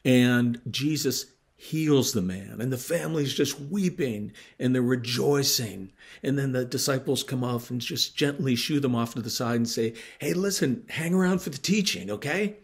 And 0.05 0.61
Jesus 0.69 1.25
heals 1.57 2.13
the 2.13 2.21
man, 2.21 2.61
and 2.61 2.71
the 2.71 2.77
family's 2.77 3.33
just 3.33 3.59
weeping 3.59 4.31
and 4.59 4.73
they're 4.73 4.81
rejoicing. 4.81 5.91
And 6.23 6.39
then 6.39 6.53
the 6.53 6.63
disciples 6.63 7.21
come 7.21 7.43
off 7.43 7.69
and 7.69 7.81
just 7.81 8.15
gently 8.15 8.55
shoo 8.55 8.79
them 8.79 8.95
off 8.95 9.13
to 9.15 9.21
the 9.21 9.29
side 9.29 9.57
and 9.57 9.67
say, 9.67 9.93
Hey, 10.19 10.33
listen, 10.33 10.85
hang 10.87 11.13
around 11.13 11.41
for 11.41 11.49
the 11.49 11.57
teaching, 11.57 12.09
okay? 12.11 12.55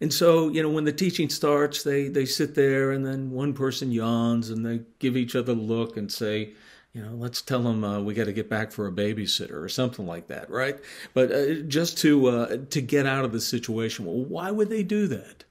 And 0.00 0.12
so, 0.12 0.48
you 0.48 0.62
know, 0.62 0.68
when 0.68 0.84
the 0.84 0.92
teaching 0.92 1.30
starts, 1.30 1.82
they, 1.82 2.08
they 2.08 2.26
sit 2.26 2.54
there 2.54 2.92
and 2.92 3.04
then 3.04 3.30
one 3.30 3.54
person 3.54 3.90
yawns 3.90 4.50
and 4.50 4.64
they 4.64 4.82
give 4.98 5.16
each 5.16 5.34
other 5.34 5.52
a 5.52 5.56
look 5.56 5.96
and 5.96 6.12
say, 6.12 6.52
you 6.92 7.02
know, 7.02 7.12
let's 7.12 7.42
tell 7.42 7.62
them 7.62 7.84
uh, 7.84 8.00
we 8.00 8.14
got 8.14 8.24
to 8.24 8.32
get 8.32 8.48
back 8.48 8.72
for 8.72 8.86
a 8.86 8.92
babysitter 8.92 9.62
or 9.62 9.68
something 9.68 10.06
like 10.06 10.28
that, 10.28 10.50
right? 10.50 10.78
But 11.12 11.30
uh, 11.30 11.54
just 11.68 11.98
to 11.98 12.26
uh, 12.26 12.56
to 12.70 12.80
get 12.80 13.06
out 13.06 13.24
of 13.24 13.32
the 13.32 13.40
situation. 13.40 14.06
Well, 14.06 14.24
why 14.24 14.50
would 14.50 14.70
they 14.70 14.82
do 14.82 15.06
that? 15.08 15.44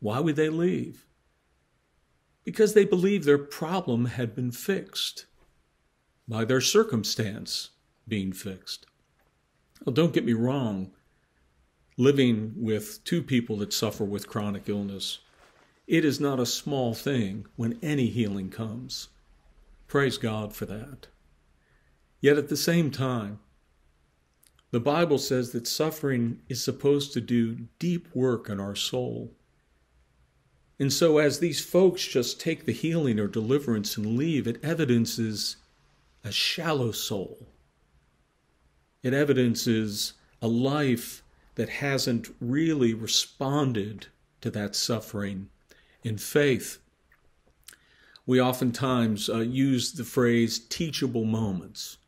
Why 0.00 0.20
would 0.20 0.36
they 0.36 0.50
leave? 0.50 1.06
Because 2.44 2.74
they 2.74 2.84
believed 2.84 3.24
their 3.24 3.38
problem 3.38 4.06
had 4.06 4.34
been 4.34 4.50
fixed 4.50 5.26
by 6.28 6.44
their 6.44 6.60
circumstance 6.60 7.70
being 8.06 8.32
fixed. 8.32 8.86
Well, 9.84 9.94
don't 9.94 10.12
get 10.12 10.26
me 10.26 10.34
wrong 10.34 10.92
living 12.00 12.54
with 12.56 13.04
two 13.04 13.22
people 13.22 13.56
that 13.58 13.74
suffer 13.74 14.04
with 14.04 14.26
chronic 14.26 14.68
illness, 14.70 15.18
it 15.86 16.02
is 16.02 16.18
not 16.18 16.40
a 16.40 16.46
small 16.46 16.94
thing 16.94 17.44
when 17.56 17.78
any 17.82 18.06
healing 18.06 18.48
comes. 18.48 19.08
Praise 19.86 20.16
God 20.16 20.54
for 20.54 20.64
that. 20.64 21.08
Yet 22.22 22.38
at 22.38 22.48
the 22.48 22.56
same 22.56 22.90
time, 22.90 23.38
the 24.70 24.80
Bible 24.80 25.18
says 25.18 25.50
that 25.50 25.66
suffering 25.66 26.40
is 26.48 26.64
supposed 26.64 27.12
to 27.12 27.20
do 27.20 27.66
deep 27.78 28.08
work 28.14 28.48
in 28.48 28.58
our 28.60 28.74
soul. 28.74 29.32
And 30.78 30.90
so, 30.90 31.18
as 31.18 31.38
these 31.38 31.62
folks 31.62 32.06
just 32.06 32.40
take 32.40 32.64
the 32.64 32.72
healing 32.72 33.20
or 33.20 33.26
deliverance 33.26 33.98
and 33.98 34.16
leave, 34.16 34.46
it 34.46 34.64
evidences 34.64 35.56
a 36.24 36.32
shallow 36.32 36.92
soul. 36.92 37.48
It 39.02 39.12
evidences 39.12 40.14
a 40.40 40.48
life 40.48 41.22
that 41.54 41.68
hasn't 41.68 42.28
really 42.40 42.94
responded 42.94 44.06
to 44.40 44.50
that 44.50 44.74
suffering 44.74 45.48
in 46.02 46.16
faith. 46.18 46.78
We 48.26 48.40
oftentimes 48.40 49.28
uh, 49.28 49.38
use 49.40 49.92
the 49.92 50.04
phrase 50.04 50.58
teachable 50.58 51.24
moments 51.24 51.98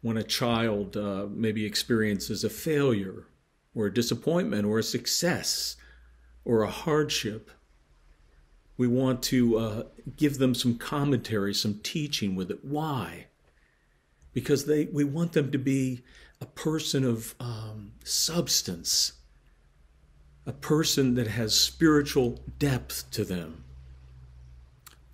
when 0.00 0.16
a 0.16 0.22
child 0.22 0.96
uh, 0.96 1.26
maybe 1.30 1.64
experiences 1.64 2.44
a 2.44 2.50
failure 2.50 3.26
or 3.74 3.86
a 3.86 3.94
disappointment 3.94 4.64
or 4.64 4.78
a 4.78 4.82
success 4.82 5.76
or 6.44 6.62
a 6.62 6.70
hardship. 6.70 7.50
We 8.78 8.86
want 8.86 9.22
to 9.24 9.58
uh, 9.58 9.82
give 10.16 10.38
them 10.38 10.54
some 10.54 10.78
commentary, 10.78 11.52
some 11.54 11.80
teaching 11.82 12.36
with 12.36 12.50
it. 12.50 12.64
Why? 12.64 13.26
Because 14.32 14.66
they, 14.66 14.84
we 14.86 15.04
want 15.04 15.32
them 15.32 15.50
to 15.50 15.58
be 15.58 16.04
a 16.40 16.46
person 16.46 17.04
of 17.04 17.34
um, 17.40 17.92
substance, 18.04 19.12
a 20.46 20.52
person 20.52 21.14
that 21.14 21.26
has 21.26 21.58
spiritual 21.58 22.40
depth 22.58 23.10
to 23.12 23.24
them. 23.24 23.64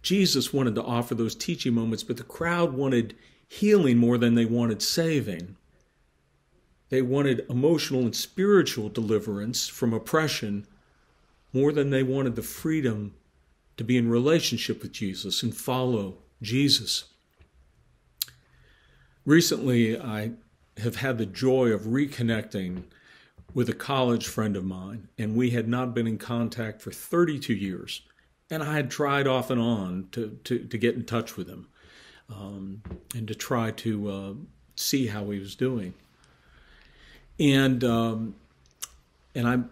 Jesus 0.02 0.52
wanted 0.52 0.74
to 0.74 0.82
offer 0.82 1.14
those 1.14 1.34
teaching 1.34 1.74
moments, 1.74 2.02
but 2.02 2.16
the 2.16 2.24
crowd 2.24 2.72
wanted 2.74 3.14
healing 3.48 3.98
more 3.98 4.18
than 4.18 4.34
they 4.34 4.44
wanted 4.44 4.82
saving. 4.82 5.56
They 6.88 7.02
wanted 7.02 7.46
emotional 7.48 8.00
and 8.02 8.14
spiritual 8.14 8.88
deliverance 8.88 9.68
from 9.68 9.94
oppression 9.94 10.66
more 11.52 11.72
than 11.72 11.90
they 11.90 12.02
wanted 12.02 12.34
the 12.34 12.42
freedom 12.42 13.14
to 13.76 13.84
be 13.84 13.96
in 13.96 14.10
relationship 14.10 14.82
with 14.82 14.92
Jesus 14.92 15.42
and 15.42 15.54
follow 15.54 16.16
Jesus. 16.40 17.04
Recently, 19.24 19.98
I 19.98 20.32
have 20.78 20.96
had 20.96 21.18
the 21.18 21.26
joy 21.26 21.68
of 21.68 21.82
reconnecting 21.82 22.84
with 23.54 23.68
a 23.68 23.74
college 23.74 24.26
friend 24.26 24.56
of 24.56 24.64
mine, 24.64 25.08
and 25.18 25.36
we 25.36 25.50
had 25.50 25.68
not 25.68 25.94
been 25.94 26.06
in 26.06 26.18
contact 26.18 26.80
for 26.80 26.90
32 26.90 27.52
years. 27.52 28.02
And 28.50 28.62
I 28.62 28.74
had 28.74 28.90
tried 28.90 29.26
off 29.26 29.50
and 29.50 29.60
on 29.60 30.08
to, 30.12 30.38
to, 30.44 30.58
to 30.58 30.78
get 30.78 30.94
in 30.94 31.04
touch 31.04 31.36
with 31.36 31.48
him 31.48 31.68
um, 32.30 32.82
and 33.14 33.28
to 33.28 33.34
try 33.34 33.70
to 33.70 34.10
uh, 34.10 34.32
see 34.76 35.06
how 35.06 35.30
he 35.30 35.38
was 35.38 35.54
doing. 35.54 35.94
And 37.38 37.82
um, 37.82 38.34
and 39.34 39.48
I'm, 39.48 39.70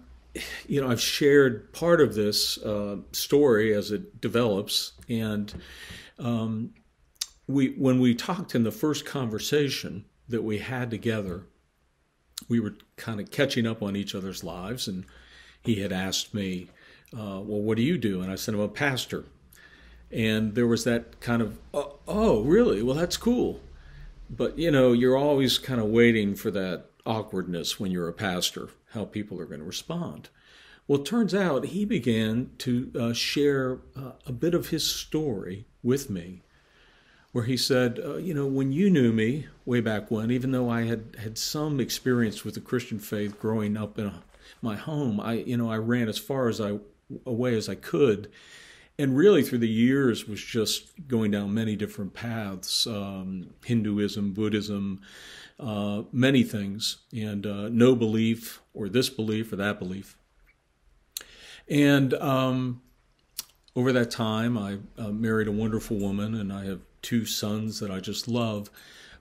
you 0.67 0.81
know, 0.81 0.89
I've 0.89 1.01
shared 1.01 1.73
part 1.73 2.01
of 2.01 2.15
this 2.15 2.59
uh, 2.59 2.97
story 3.13 3.75
as 3.75 3.91
it 3.91 4.21
develops, 4.21 4.93
and 5.09 5.53
um, 6.19 6.73
we 7.47 7.75
when 7.77 8.01
we 8.01 8.15
talked 8.15 8.55
in 8.55 8.63
the 8.63 8.73
first 8.73 9.05
conversation, 9.05 10.05
that 10.31 10.43
we 10.43 10.59
had 10.59 10.91
together, 10.91 11.43
we 12.49 12.61
were 12.61 12.77
kind 12.97 13.21
of 13.21 13.31
catching 13.31 13.67
up 13.67 13.83
on 13.83 13.97
each 13.97 14.15
other's 14.15 14.43
lives. 14.43 14.89
And 14.89 15.05
he 15.63 15.81
had 15.83 15.93
asked 15.93 16.33
me 16.35 16.69
uh, 17.13 17.41
well, 17.41 17.61
what 17.61 17.77
do 17.77 17.83
you 17.83 17.99
do? 17.99 18.21
And 18.21 18.31
I 18.31 18.37
said, 18.37 18.55
I'm 18.55 18.61
a 18.61 18.69
pastor. 18.69 19.25
And 20.11 20.55
there 20.55 20.67
was 20.67 20.85
that 20.85 21.21
kind 21.21 21.43
of, 21.43 21.59
oh, 21.75 21.99
oh, 22.07 22.43
really? 22.43 22.83
Well, 22.83 22.97
that's 22.97 23.17
cool. 23.17 23.61
But, 24.29 24.59
you 24.59 24.71
know, 24.71 24.93
you're 24.93 25.17
always 25.17 25.59
kind 25.59 25.81
of 25.81 25.87
waiting 25.87 26.35
for 26.35 26.51
that 26.53 26.87
awkwardness 27.05 27.81
when 27.81 27.91
you're 27.91 28.09
a 28.09 28.13
pastor, 28.13 28.69
how 28.93 29.05
people 29.05 29.41
are 29.41 29.47
going 29.47 29.61
to 29.61 29.67
respond. 29.67 30.29
Well, 30.87 31.01
it 31.01 31.05
turns 31.05 31.35
out 31.35 31.67
he 31.67 31.85
began 31.85 32.51
to 32.59 32.93
uh, 32.99 33.13
share 33.13 33.79
uh, 33.97 34.13
a 34.27 34.33
bit 34.33 34.55
of 34.55 34.69
his 34.69 34.85
story 34.85 35.67
with 35.83 36.11
me, 36.11 36.43
where 37.33 37.45
he 37.45 37.57
said, 37.57 38.01
uh, 38.05 38.17
You 38.17 38.35
know, 38.35 38.47
when 38.47 38.73
you 38.73 38.91
knew 38.91 39.13
me 39.13 39.47
way 39.65 39.81
back 39.81 40.11
when, 40.11 40.31
even 40.31 40.51
though 40.51 40.69
I 40.69 40.83
had 40.83 41.17
had 41.19 41.39
some 41.39 41.81
experience 41.81 42.45
with 42.45 42.55
the 42.55 42.61
Christian 42.61 42.99
faith 42.99 43.39
growing 43.39 43.77
up 43.77 43.99
in 43.99 44.07
a, 44.07 44.23
my 44.63 44.77
home, 44.77 45.21
I, 45.21 45.35
you 45.35 45.57
know, 45.57 45.71
I 45.71 45.77
ran 45.77 46.09
as 46.09 46.19
far 46.19 46.49
as 46.49 46.61
I 46.61 46.79
away 47.27 47.57
as 47.57 47.69
I 47.69 47.75
could. 47.75 48.31
And 48.99 49.17
really, 49.17 49.43
through 49.43 49.59
the 49.59 49.69
years, 49.69 50.29
was 50.29 50.43
just 50.43 51.09
going 51.09 51.31
down 51.31 51.55
many 51.55 51.75
different 51.75 52.13
paths 52.13 52.87
um, 52.87 53.55
Hinduism, 53.65 54.33
Buddhism, 54.35 55.01
uh, 55.59 56.03
many 56.13 56.43
things, 56.43 56.99
and 57.11 57.47
uh, 57.47 57.69
no 57.71 57.95
belief, 57.95 58.61
or 58.75 58.91
this 58.91 59.09
belief, 59.09 59.53
or 59.53 59.57
that 59.57 59.79
belief. 59.79 60.19
And 61.67 62.13
um, 62.15 62.83
over 63.75 63.91
that 63.93 64.11
time, 64.11 64.59
I 64.59 64.79
uh, 64.99 65.09
married 65.09 65.49
a 65.49 65.53
wonderful 65.53 65.97
woman, 65.97 66.35
and 66.35 66.53
I 66.53 66.67
have 66.67 66.81
two 67.03 67.25
sons 67.25 67.81
that 67.81 67.91
I 67.91 68.01
just 68.01 68.29
love. 68.29 68.71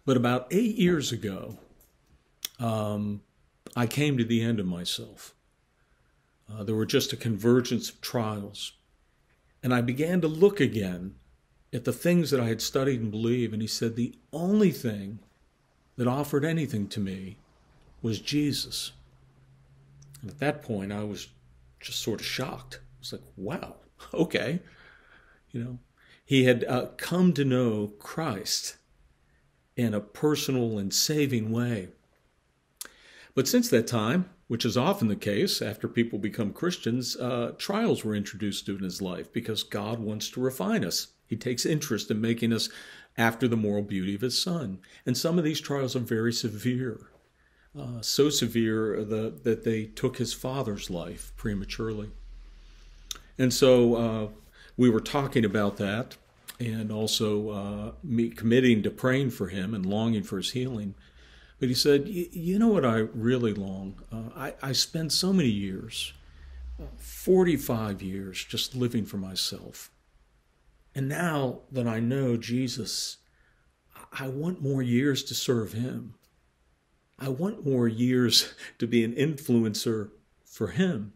But 0.05 0.17
about 0.17 0.47
eight 0.51 0.77
years 0.77 1.11
ago, 1.11 1.57
um, 2.59 3.21
I 3.75 3.87
came 3.87 4.17
to 4.17 4.23
the 4.23 4.41
end 4.41 4.59
of 4.59 4.65
myself. 4.65 5.33
Uh, 6.51 6.63
there 6.63 6.75
were 6.75 6.85
just 6.85 7.13
a 7.13 7.17
convergence 7.17 7.89
of 7.89 8.01
trials. 8.01 8.73
And 9.61 9.73
I 9.73 9.81
began 9.81 10.21
to 10.21 10.27
look 10.27 10.59
again 10.59 11.15
at 11.71 11.85
the 11.85 11.93
things 11.93 12.31
that 12.31 12.39
I 12.39 12.47
had 12.47 12.61
studied 12.61 13.01
and 13.01 13.11
believed. 13.11 13.53
And 13.53 13.61
he 13.61 13.67
said, 13.67 13.95
The 13.95 14.15
only 14.33 14.71
thing 14.71 15.19
that 15.97 16.07
offered 16.07 16.45
anything 16.45 16.87
to 16.87 16.99
me 16.99 17.37
was 18.01 18.19
Jesus. 18.19 18.93
And 20.21 20.31
at 20.31 20.39
that 20.39 20.61
point, 20.61 20.91
I 20.91 21.03
was 21.03 21.27
just 21.79 21.99
sort 21.99 22.19
of 22.19 22.25
shocked. 22.25 22.79
I 22.81 22.99
was 22.99 23.11
like, 23.13 23.21
wow, 23.37 23.75
okay. 24.13 24.59
You 25.51 25.63
know, 25.63 25.79
he 26.29 26.43
had 26.43 26.63
uh, 26.65 26.85
come 26.97 27.33
to 27.33 27.43
know 27.43 27.87
Christ 27.97 28.77
in 29.75 29.95
a 29.95 29.99
personal 29.99 30.77
and 30.77 30.93
saving 30.93 31.51
way. 31.51 31.87
But 33.33 33.47
since 33.47 33.67
that 33.69 33.87
time, 33.87 34.29
which 34.47 34.63
is 34.63 34.77
often 34.77 35.07
the 35.07 35.15
case 35.15 35.59
after 35.59 35.87
people 35.87 36.19
become 36.19 36.53
Christians, 36.53 37.15
uh, 37.15 37.53
trials 37.57 38.05
were 38.05 38.13
introduced 38.13 38.69
in 38.69 38.77
his 38.77 39.01
life 39.01 39.33
because 39.33 39.63
God 39.63 39.97
wants 39.97 40.29
to 40.29 40.39
refine 40.39 40.85
us. 40.85 41.07
He 41.25 41.35
takes 41.35 41.65
interest 41.65 42.11
in 42.11 42.21
making 42.21 42.53
us 42.53 42.69
after 43.17 43.47
the 43.47 43.57
moral 43.57 43.81
beauty 43.81 44.13
of 44.13 44.21
his 44.21 44.39
Son. 44.39 44.77
And 45.07 45.17
some 45.17 45.39
of 45.39 45.43
these 45.43 45.59
trials 45.59 45.95
are 45.95 45.99
very 45.99 46.31
severe 46.31 47.09
uh, 47.75 48.01
so 48.01 48.29
severe 48.29 49.03
the, 49.03 49.33
that 49.43 49.63
they 49.63 49.85
took 49.85 50.17
his 50.17 50.33
father's 50.33 50.91
life 50.91 51.33
prematurely. 51.37 52.11
And 53.39 53.51
so 53.51 53.95
uh, 53.95 54.27
we 54.79 54.89
were 54.89 55.01
talking 55.01 55.43
about 55.43 55.75
that 55.75 56.15
and 56.57 56.89
also 56.89 57.49
uh, 57.49 57.91
me 58.01 58.29
committing 58.29 58.81
to 58.81 58.89
praying 58.89 59.29
for 59.29 59.49
him 59.49 59.73
and 59.73 59.85
longing 59.85 60.23
for 60.23 60.37
his 60.37 60.51
healing. 60.51 60.95
But 61.59 61.67
he 61.67 61.75
said, 61.75 62.07
You 62.07 62.57
know 62.57 62.69
what 62.69 62.85
I 62.85 62.99
really 63.13 63.53
long? 63.53 64.01
Uh, 64.09 64.29
I, 64.37 64.53
I 64.61 64.71
spent 64.71 65.11
so 65.11 65.33
many 65.33 65.49
years, 65.49 66.13
45 66.95 68.01
years, 68.01 68.45
just 68.45 68.73
living 68.73 69.03
for 69.03 69.17
myself. 69.17 69.91
And 70.95 71.09
now 71.09 71.59
that 71.73 71.85
I 71.85 71.99
know 71.99 72.37
Jesus, 72.37 73.17
I 74.17 74.29
want 74.29 74.61
more 74.61 74.81
years 74.81 75.25
to 75.25 75.35
serve 75.35 75.73
him. 75.73 76.13
I 77.19 77.27
want 77.27 77.65
more 77.65 77.89
years 77.89 78.53
to 78.77 78.87
be 78.87 79.03
an 79.03 79.13
influencer 79.13 80.11
for 80.45 80.67
Him. 80.67 81.13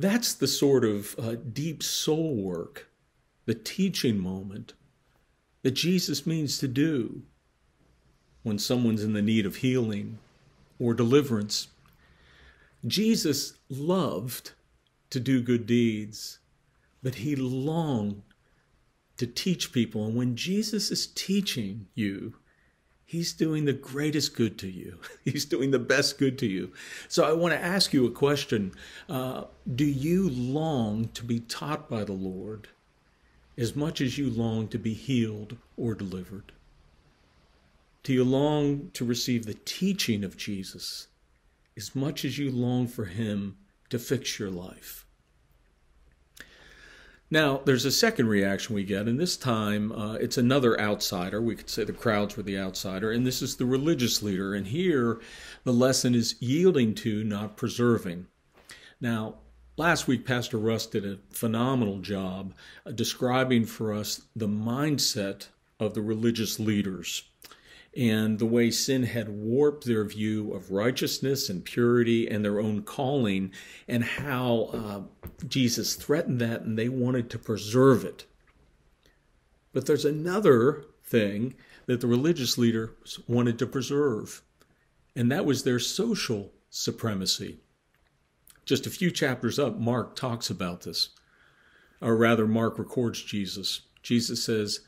That's 0.00 0.32
the 0.32 0.48
sort 0.48 0.82
of 0.82 1.14
uh, 1.18 1.34
deep 1.52 1.82
soul 1.82 2.34
work, 2.34 2.88
the 3.44 3.54
teaching 3.54 4.18
moment 4.18 4.72
that 5.60 5.72
Jesus 5.72 6.26
means 6.26 6.56
to 6.58 6.68
do 6.68 7.20
when 8.42 8.58
someone's 8.58 9.04
in 9.04 9.12
the 9.12 9.20
need 9.20 9.44
of 9.44 9.56
healing 9.56 10.18
or 10.78 10.94
deliverance. 10.94 11.68
Jesus 12.86 13.58
loved 13.68 14.52
to 15.10 15.20
do 15.20 15.42
good 15.42 15.66
deeds, 15.66 16.38
but 17.02 17.16
he 17.16 17.36
longed 17.36 18.22
to 19.18 19.26
teach 19.26 19.70
people. 19.70 20.06
And 20.06 20.16
when 20.16 20.34
Jesus 20.34 20.90
is 20.90 21.08
teaching 21.08 21.88
you, 21.94 22.36
He's 23.10 23.32
doing 23.32 23.64
the 23.64 23.72
greatest 23.72 24.36
good 24.36 24.56
to 24.58 24.70
you. 24.70 25.00
He's 25.24 25.44
doing 25.44 25.72
the 25.72 25.80
best 25.80 26.16
good 26.16 26.38
to 26.38 26.46
you. 26.46 26.70
So 27.08 27.24
I 27.24 27.32
want 27.32 27.52
to 27.52 27.60
ask 27.60 27.92
you 27.92 28.06
a 28.06 28.10
question. 28.12 28.70
Uh, 29.08 29.46
do 29.74 29.84
you 29.84 30.30
long 30.30 31.08
to 31.14 31.24
be 31.24 31.40
taught 31.40 31.90
by 31.90 32.04
the 32.04 32.12
Lord 32.12 32.68
as 33.58 33.74
much 33.74 34.00
as 34.00 34.16
you 34.16 34.30
long 34.30 34.68
to 34.68 34.78
be 34.78 34.94
healed 34.94 35.56
or 35.76 35.96
delivered? 35.96 36.52
Do 38.04 38.12
you 38.12 38.22
long 38.22 38.92
to 38.94 39.04
receive 39.04 39.44
the 39.44 39.58
teaching 39.64 40.22
of 40.22 40.36
Jesus 40.36 41.08
as 41.76 41.96
much 41.96 42.24
as 42.24 42.38
you 42.38 42.52
long 42.52 42.86
for 42.86 43.06
Him 43.06 43.56
to 43.88 43.98
fix 43.98 44.38
your 44.38 44.50
life? 44.50 45.04
Now, 47.32 47.60
there's 47.64 47.84
a 47.84 47.92
second 47.92 48.26
reaction 48.26 48.74
we 48.74 48.82
get, 48.82 49.06
and 49.06 49.20
this 49.20 49.36
time 49.36 49.92
uh, 49.92 50.14
it's 50.14 50.36
another 50.36 50.78
outsider. 50.80 51.40
We 51.40 51.54
could 51.54 51.70
say 51.70 51.84
the 51.84 51.92
crowds 51.92 52.36
were 52.36 52.42
the 52.42 52.58
outsider, 52.58 53.12
and 53.12 53.24
this 53.24 53.40
is 53.40 53.56
the 53.56 53.66
religious 53.66 54.20
leader. 54.20 54.52
And 54.52 54.66
here 54.66 55.20
the 55.62 55.72
lesson 55.72 56.16
is 56.16 56.34
yielding 56.40 56.92
to, 56.96 57.22
not 57.22 57.56
preserving. 57.56 58.26
Now, 59.00 59.36
last 59.76 60.08
week, 60.08 60.26
Pastor 60.26 60.58
Russ 60.58 60.86
did 60.86 61.06
a 61.06 61.18
phenomenal 61.30 62.00
job 62.00 62.52
uh, 62.84 62.90
describing 62.90 63.64
for 63.64 63.92
us 63.92 64.22
the 64.34 64.48
mindset 64.48 65.46
of 65.78 65.94
the 65.94 66.02
religious 66.02 66.58
leaders 66.58 67.29
and 67.96 68.38
the 68.38 68.46
way 68.46 68.70
sin 68.70 69.02
had 69.02 69.28
warped 69.28 69.84
their 69.84 70.04
view 70.04 70.52
of 70.52 70.70
righteousness 70.70 71.48
and 71.48 71.64
purity 71.64 72.28
and 72.28 72.44
their 72.44 72.60
own 72.60 72.82
calling, 72.82 73.52
and 73.88 74.04
how 74.04 74.70
uh, 74.72 75.00
Jesus 75.48 75.96
threatened 75.96 76.40
that 76.40 76.62
and 76.62 76.78
they 76.78 76.88
wanted 76.88 77.28
to 77.30 77.38
preserve 77.38 78.04
it. 78.04 78.26
But 79.72 79.86
there's 79.86 80.04
another 80.04 80.84
thing 81.04 81.54
that 81.86 82.00
the 82.00 82.06
religious 82.06 82.56
leaders 82.56 83.18
wanted 83.26 83.58
to 83.58 83.66
preserve, 83.66 84.42
and 85.16 85.30
that 85.32 85.44
was 85.44 85.64
their 85.64 85.80
social 85.80 86.52
supremacy. 86.68 87.58
Just 88.64 88.86
a 88.86 88.90
few 88.90 89.10
chapters 89.10 89.58
up, 89.58 89.78
Mark 89.78 90.14
talks 90.14 90.48
about 90.48 90.82
this, 90.82 91.08
or 92.00 92.16
rather, 92.16 92.46
Mark 92.46 92.78
records 92.78 93.20
Jesus. 93.20 93.82
Jesus 94.02 94.44
says, 94.44 94.80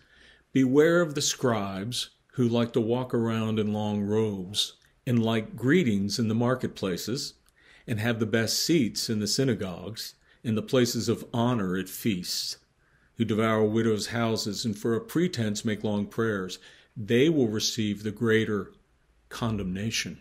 Beware 0.53 1.01
of 1.01 1.15
the 1.15 1.23
scribes 1.23 2.11
who 2.33 2.49
like 2.49 2.73
to 2.73 2.81
walk 2.81 3.13
around 3.13 3.59
in 3.59 3.73
long 3.73 4.03
robes 4.03 4.75
and 5.07 5.23
like 5.23 5.57
greetings 5.57 6.19
in 6.19 6.29
the 6.29 6.35
marketplaces 6.35 7.35
and 7.87 8.01
have 8.01 8.19
the 8.19 8.27
best 8.27 8.63
seats 8.63 9.11
in 9.11 9.21
the 9.21 9.27
synagogues 9.27 10.15
and 10.45 10.57
the 10.57 10.63
places 10.63 11.09
of 11.09 11.25
honor 11.33 11.77
at 11.77 11.89
feasts, 11.89 12.57
who 13.17 13.25
devour 13.25 13.65
widows' 13.65 14.09
houses 14.09 14.65
and 14.65 14.79
for 14.79 14.95
a 14.95 15.01
pretense 15.01 15.65
make 15.65 15.85
long 15.85 16.07
prayers, 16.07 16.59
they 16.97 17.29
will 17.29 17.49
receive 17.49 18.03
the 18.03 18.11
greater 18.11 18.73
condemnation. 19.29 20.21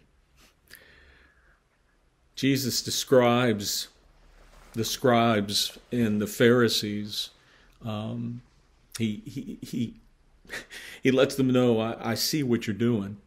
Jesus 2.36 2.82
describes 2.82 3.88
the 4.74 4.86
scribes 4.86 5.78
and 5.92 6.22
the 6.22 6.28
Pharisees. 6.28 7.30
Um, 7.86 8.42
he, 8.98 9.22
he, 9.26 9.60
he 9.62 10.01
he 11.04 11.12
lets 11.12 11.36
them 11.36 11.52
know, 11.52 11.80
I, 11.80 12.12
I 12.12 12.16
see 12.16 12.44
what 12.44 12.68
you're 12.68 12.76
doing. 12.76 13.18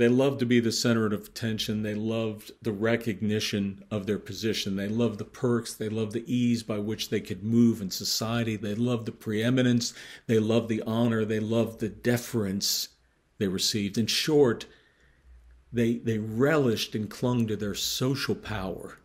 They 0.00 0.08
love 0.08 0.38
to 0.38 0.46
be 0.46 0.60
the 0.60 0.72
center 0.72 1.04
of 1.04 1.26
attention. 1.26 1.82
They 1.82 1.94
loved 1.94 2.52
the 2.62 2.72
recognition 2.72 3.84
of 3.90 4.06
their 4.06 4.18
position. 4.18 4.76
They 4.76 4.88
loved 4.88 5.18
the 5.18 5.26
perks. 5.26 5.74
They 5.74 5.90
loved 5.90 6.12
the 6.12 6.24
ease 6.26 6.62
by 6.62 6.78
which 6.78 7.10
they 7.10 7.20
could 7.20 7.44
move 7.44 7.82
in 7.82 7.90
society. 7.90 8.56
They 8.56 8.74
loved 8.74 9.04
the 9.04 9.12
preeminence. 9.12 9.92
They 10.26 10.38
loved 10.38 10.70
the 10.70 10.82
honor. 10.86 11.26
They 11.26 11.38
loved 11.38 11.80
the 11.80 11.90
deference 11.90 12.88
they 13.36 13.48
received. 13.48 13.98
In 13.98 14.06
short, 14.06 14.64
they, 15.70 15.96
they 15.96 16.16
relished 16.16 16.94
and 16.94 17.10
clung 17.10 17.46
to 17.48 17.56
their 17.56 17.74
social 17.74 18.34
power. 18.34 18.99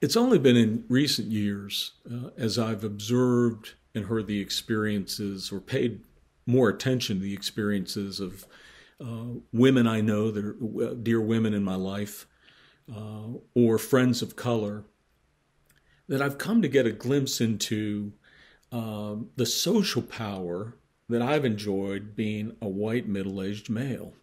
It's 0.00 0.16
only 0.16 0.38
been 0.38 0.56
in 0.56 0.84
recent 0.88 1.28
years, 1.32 1.92
uh, 2.10 2.30
as 2.36 2.58
I've 2.58 2.84
observed 2.84 3.74
and 3.94 4.06
heard 4.06 4.28
the 4.28 4.40
experiences 4.40 5.50
or 5.50 5.60
paid 5.60 6.02
more 6.46 6.68
attention 6.68 7.16
to 7.18 7.22
the 7.22 7.34
experiences 7.34 8.20
of 8.20 8.46
uh, 9.00 9.40
women 9.52 9.86
I 9.88 10.00
know 10.00 10.30
that 10.30 10.44
are 10.44 10.94
dear 10.94 11.20
women 11.20 11.52
in 11.52 11.64
my 11.64 11.74
life 11.74 12.26
uh, 12.94 13.26
or 13.54 13.76
friends 13.76 14.22
of 14.22 14.36
color, 14.36 14.84
that 16.06 16.22
I've 16.22 16.38
come 16.38 16.62
to 16.62 16.68
get 16.68 16.86
a 16.86 16.92
glimpse 16.92 17.40
into 17.40 18.12
um, 18.70 19.30
the 19.36 19.46
social 19.46 20.02
power 20.02 20.76
that 21.08 21.22
I've 21.22 21.44
enjoyed 21.44 22.14
being 22.14 22.56
a 22.62 22.68
white 22.68 23.08
middle 23.08 23.42
aged 23.42 23.68
male. 23.68 24.14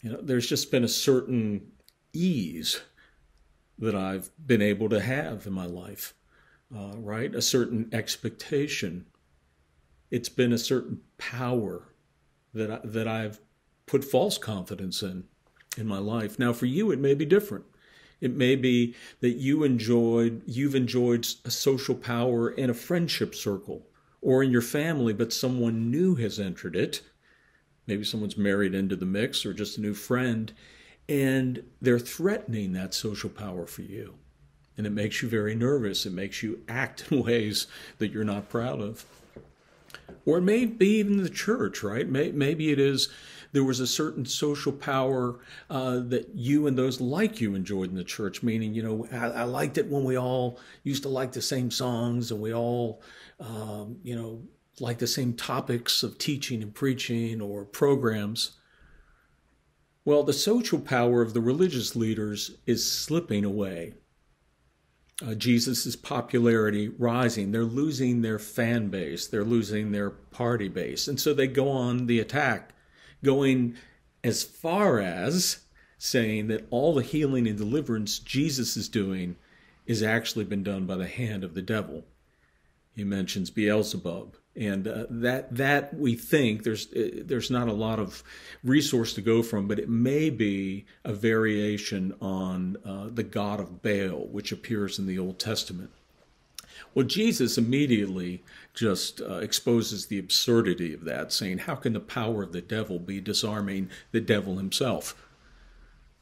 You 0.00 0.10
know, 0.10 0.20
there's 0.20 0.48
just 0.48 0.70
been 0.70 0.84
a 0.84 0.88
certain 0.88 1.72
ease 2.12 2.80
that 3.78 3.94
I've 3.94 4.30
been 4.44 4.62
able 4.62 4.88
to 4.90 5.00
have 5.00 5.46
in 5.46 5.52
my 5.52 5.66
life, 5.66 6.14
uh, 6.74 6.92
right? 6.96 7.34
A 7.34 7.42
certain 7.42 7.88
expectation. 7.92 9.06
It's 10.10 10.28
been 10.28 10.52
a 10.52 10.58
certain 10.58 11.00
power 11.18 11.94
that 12.54 12.70
I, 12.70 12.80
that 12.84 13.08
I've 13.08 13.40
put 13.86 14.04
false 14.04 14.38
confidence 14.38 15.02
in 15.02 15.24
in 15.78 15.86
my 15.86 15.98
life. 15.98 16.38
Now, 16.38 16.52
for 16.52 16.66
you, 16.66 16.90
it 16.90 16.98
may 16.98 17.14
be 17.14 17.24
different. 17.24 17.64
It 18.20 18.36
may 18.36 18.56
be 18.56 18.94
that 19.20 19.36
you 19.36 19.64
enjoyed 19.64 20.42
you've 20.46 20.74
enjoyed 20.74 21.26
a 21.44 21.50
social 21.50 21.94
power 21.94 22.50
in 22.50 22.70
a 22.70 22.74
friendship 22.74 23.34
circle 23.34 23.86
or 24.20 24.42
in 24.42 24.52
your 24.52 24.62
family, 24.62 25.12
but 25.12 25.32
someone 25.32 25.90
new 25.90 26.14
has 26.14 26.38
entered 26.38 26.76
it. 26.76 27.02
Maybe 27.86 28.04
someone's 28.04 28.36
married 28.36 28.74
into 28.74 28.94
the 28.94 29.06
mix 29.06 29.44
or 29.44 29.52
just 29.52 29.76
a 29.76 29.80
new 29.80 29.94
friend, 29.94 30.52
and 31.08 31.62
they're 31.80 31.98
threatening 31.98 32.72
that 32.72 32.94
social 32.94 33.30
power 33.30 33.66
for 33.66 33.82
you. 33.82 34.14
And 34.76 34.86
it 34.86 34.90
makes 34.90 35.22
you 35.22 35.28
very 35.28 35.54
nervous. 35.54 36.06
It 36.06 36.12
makes 36.12 36.42
you 36.42 36.62
act 36.68 37.06
in 37.10 37.22
ways 37.22 37.66
that 37.98 38.12
you're 38.12 38.24
not 38.24 38.48
proud 38.48 38.80
of. 38.80 39.04
Or 40.24 40.38
it 40.38 40.42
may 40.42 40.66
be 40.66 40.98
even 40.98 41.22
the 41.22 41.28
church, 41.28 41.82
right? 41.82 42.08
Maybe 42.08 42.70
it 42.70 42.78
is 42.78 43.08
there 43.52 43.64
was 43.64 43.80
a 43.80 43.86
certain 43.86 44.24
social 44.24 44.72
power 44.72 45.38
uh, 45.68 46.00
that 46.06 46.30
you 46.34 46.66
and 46.66 46.76
those 46.76 47.00
like 47.00 47.40
you 47.40 47.54
enjoyed 47.54 47.90
in 47.90 47.96
the 47.96 48.04
church. 48.04 48.42
Meaning, 48.42 48.74
you 48.74 48.82
know, 48.82 49.06
I, 49.12 49.42
I, 49.42 49.42
liked 49.44 49.78
it 49.78 49.88
when 49.88 50.04
we 50.04 50.16
all 50.16 50.58
used 50.82 51.02
to 51.02 51.10
like 51.10 51.32
the 51.32 51.42
same 51.42 51.70
songs 51.70 52.30
and 52.30 52.40
we 52.40 52.54
all, 52.54 53.02
um, 53.40 53.98
you 54.02 54.16
know, 54.16 54.42
like 54.80 54.98
the 54.98 55.06
same 55.06 55.34
topics 55.34 56.02
of 56.02 56.18
teaching 56.18 56.62
and 56.62 56.74
preaching 56.74 57.40
or 57.40 57.64
programs. 57.64 58.52
Well, 60.04 60.24
the 60.24 60.32
social 60.32 60.80
power 60.80 61.22
of 61.22 61.32
the 61.32 61.40
religious 61.40 61.94
leaders 61.94 62.58
is 62.66 62.90
slipping 62.90 63.44
away. 63.44 63.94
Uh, 65.24 65.34
Jesus' 65.34 65.94
popularity 65.94 66.88
rising. 66.88 67.52
They're 67.52 67.62
losing 67.62 68.22
their 68.22 68.40
fan 68.40 68.88
base. 68.88 69.28
They're 69.28 69.44
losing 69.44 69.92
their 69.92 70.10
party 70.10 70.68
base. 70.68 71.06
And 71.06 71.20
so 71.20 71.32
they 71.32 71.46
go 71.46 71.68
on 71.68 72.06
the 72.06 72.18
attack 72.18 72.74
going 73.22 73.76
as 74.24 74.42
far 74.42 74.98
as 74.98 75.60
saying 75.98 76.48
that 76.48 76.66
all 76.70 76.94
the 76.94 77.02
healing 77.02 77.46
and 77.46 77.56
deliverance 77.56 78.18
Jesus 78.18 78.76
is 78.76 78.88
doing 78.88 79.36
is 79.86 80.02
actually 80.02 80.44
been 80.44 80.64
done 80.64 80.86
by 80.86 80.96
the 80.96 81.06
hand 81.06 81.44
of 81.44 81.54
the 81.54 81.62
devil. 81.62 82.04
He 82.96 83.04
mentions 83.04 83.50
Beelzebub, 83.50 84.36
and 84.54 84.86
uh, 84.86 85.06
that 85.08 85.54
that 85.56 85.94
we 85.94 86.14
think 86.14 86.62
there's 86.62 86.92
uh, 86.92 87.22
there's 87.24 87.50
not 87.50 87.68
a 87.68 87.72
lot 87.72 87.98
of 87.98 88.22
resource 88.62 89.14
to 89.14 89.20
go 89.20 89.42
from, 89.42 89.66
but 89.66 89.78
it 89.78 89.88
may 89.88 90.28
be 90.30 90.84
a 91.04 91.12
variation 91.12 92.14
on 92.20 92.76
uh, 92.84 93.08
the 93.12 93.22
god 93.22 93.60
of 93.60 93.82
Baal, 93.82 94.26
which 94.30 94.52
appears 94.52 94.98
in 94.98 95.06
the 95.06 95.18
Old 95.18 95.38
Testament. 95.38 95.90
Well, 96.94 97.06
Jesus 97.06 97.56
immediately 97.56 98.42
just 98.74 99.20
uh, 99.20 99.36
exposes 99.36 100.06
the 100.06 100.18
absurdity 100.18 100.92
of 100.92 101.04
that, 101.04 101.32
saying, 101.32 101.58
How 101.58 101.74
can 101.74 101.94
the 101.94 102.00
power 102.00 102.42
of 102.42 102.52
the 102.52 102.60
devil 102.60 102.98
be 102.98 103.20
disarming 103.20 103.88
the 104.10 104.20
devil 104.20 104.58
himself? 104.58 105.14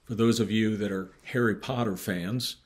For 0.04 0.14
those 0.14 0.40
of 0.40 0.50
you 0.50 0.76
that 0.76 0.92
are 0.92 1.10
Harry 1.24 1.54
Potter 1.54 1.96
fans, 1.96 2.56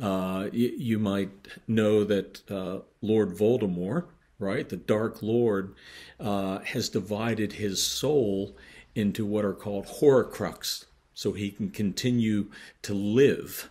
uh, 0.00 0.48
you, 0.52 0.72
you, 0.76 0.98
might 0.98 1.30
know 1.66 2.04
that 2.04 2.48
uh, 2.50 2.80
Lord 3.02 3.30
Voldemort, 3.30 4.06
right, 4.38 4.68
the 4.68 4.76
Dark 4.76 5.22
Lord, 5.22 5.74
uh, 6.20 6.60
has 6.60 6.88
divided 6.88 7.54
his 7.54 7.82
soul 7.82 8.56
into 8.94 9.26
what 9.26 9.44
are 9.44 9.54
called 9.54 9.86
Horcrux, 9.86 10.86
so 11.14 11.32
he 11.32 11.50
can 11.50 11.70
continue 11.70 12.50
to 12.82 12.94
live 12.94 13.70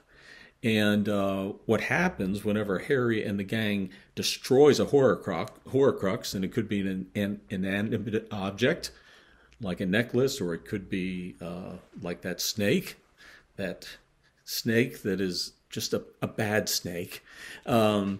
and 0.63 1.07
uh, 1.07 1.53
what 1.65 1.81
happens 1.81 2.43
whenever 2.43 2.79
Harry 2.79 3.23
and 3.23 3.39
the 3.39 3.43
gang 3.43 3.89
destroys 4.15 4.79
a 4.79 4.85
horcrux, 4.85 5.49
horcrux 5.69 6.33
and 6.33 6.43
it 6.43 6.51
could 6.51 6.67
be 6.67 6.81
an, 6.81 7.07
an 7.15 7.41
inanimate 7.49 8.27
object 8.31 8.91
like 9.61 9.79
a 9.79 9.85
necklace, 9.85 10.39
or 10.41 10.53
it 10.53 10.65
could 10.65 10.89
be 10.89 11.35
uh, 11.41 11.73
like 12.01 12.21
that 12.21 12.41
snake, 12.41 12.97
that 13.55 13.87
snake 14.45 15.01
that 15.03 15.19
is 15.19 15.53
just 15.69 15.93
a, 15.93 16.03
a 16.21 16.27
bad 16.27 16.69
snake. 16.69 17.23
Um, 17.65 18.19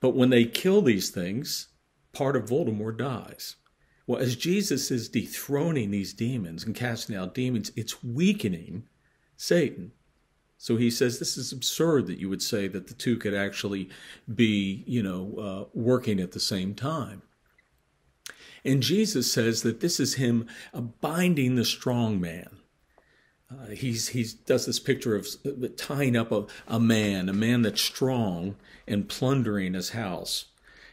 but 0.00 0.10
when 0.10 0.30
they 0.30 0.44
kill 0.44 0.82
these 0.82 1.10
things, 1.10 1.68
part 2.14 2.36
of 2.36 2.46
Voldemort 2.46 2.96
dies. 2.96 3.56
Well, 4.06 4.20
as 4.20 4.36
Jesus 4.36 4.90
is 4.90 5.08
dethroning 5.08 5.90
these 5.90 6.12
demons 6.12 6.64
and 6.64 6.74
casting 6.74 7.16
out 7.16 7.34
demons, 7.34 7.72
it's 7.74 8.04
weakening 8.04 8.84
Satan. 9.36 9.92
So 10.58 10.76
he 10.76 10.90
says 10.90 11.18
this 11.18 11.36
is 11.36 11.52
absurd 11.52 12.06
that 12.06 12.18
you 12.18 12.28
would 12.28 12.42
say 12.42 12.68
that 12.68 12.86
the 12.86 12.94
two 12.94 13.16
could 13.16 13.34
actually 13.34 13.90
be, 14.32 14.84
you 14.86 15.02
know, 15.02 15.34
uh, 15.38 15.68
working 15.74 16.20
at 16.20 16.32
the 16.32 16.40
same 16.40 16.74
time. 16.74 17.22
And 18.64 18.82
Jesus 18.82 19.30
says 19.30 19.62
that 19.62 19.80
this 19.80 20.00
is 20.00 20.14
him 20.14 20.46
binding 21.00 21.54
the 21.54 21.64
strong 21.64 22.20
man. 22.20 22.48
Uh, 23.50 23.66
he's 23.66 24.08
he 24.08 24.26
does 24.46 24.64
this 24.64 24.80
picture 24.80 25.14
of 25.14 25.28
uh, 25.44 25.68
tying 25.76 26.16
up 26.16 26.32
a, 26.32 26.46
a 26.66 26.80
man, 26.80 27.28
a 27.28 27.34
man 27.34 27.62
that's 27.62 27.82
strong 27.82 28.56
and 28.88 29.08
plundering 29.08 29.74
his 29.74 29.90
house. 29.90 30.46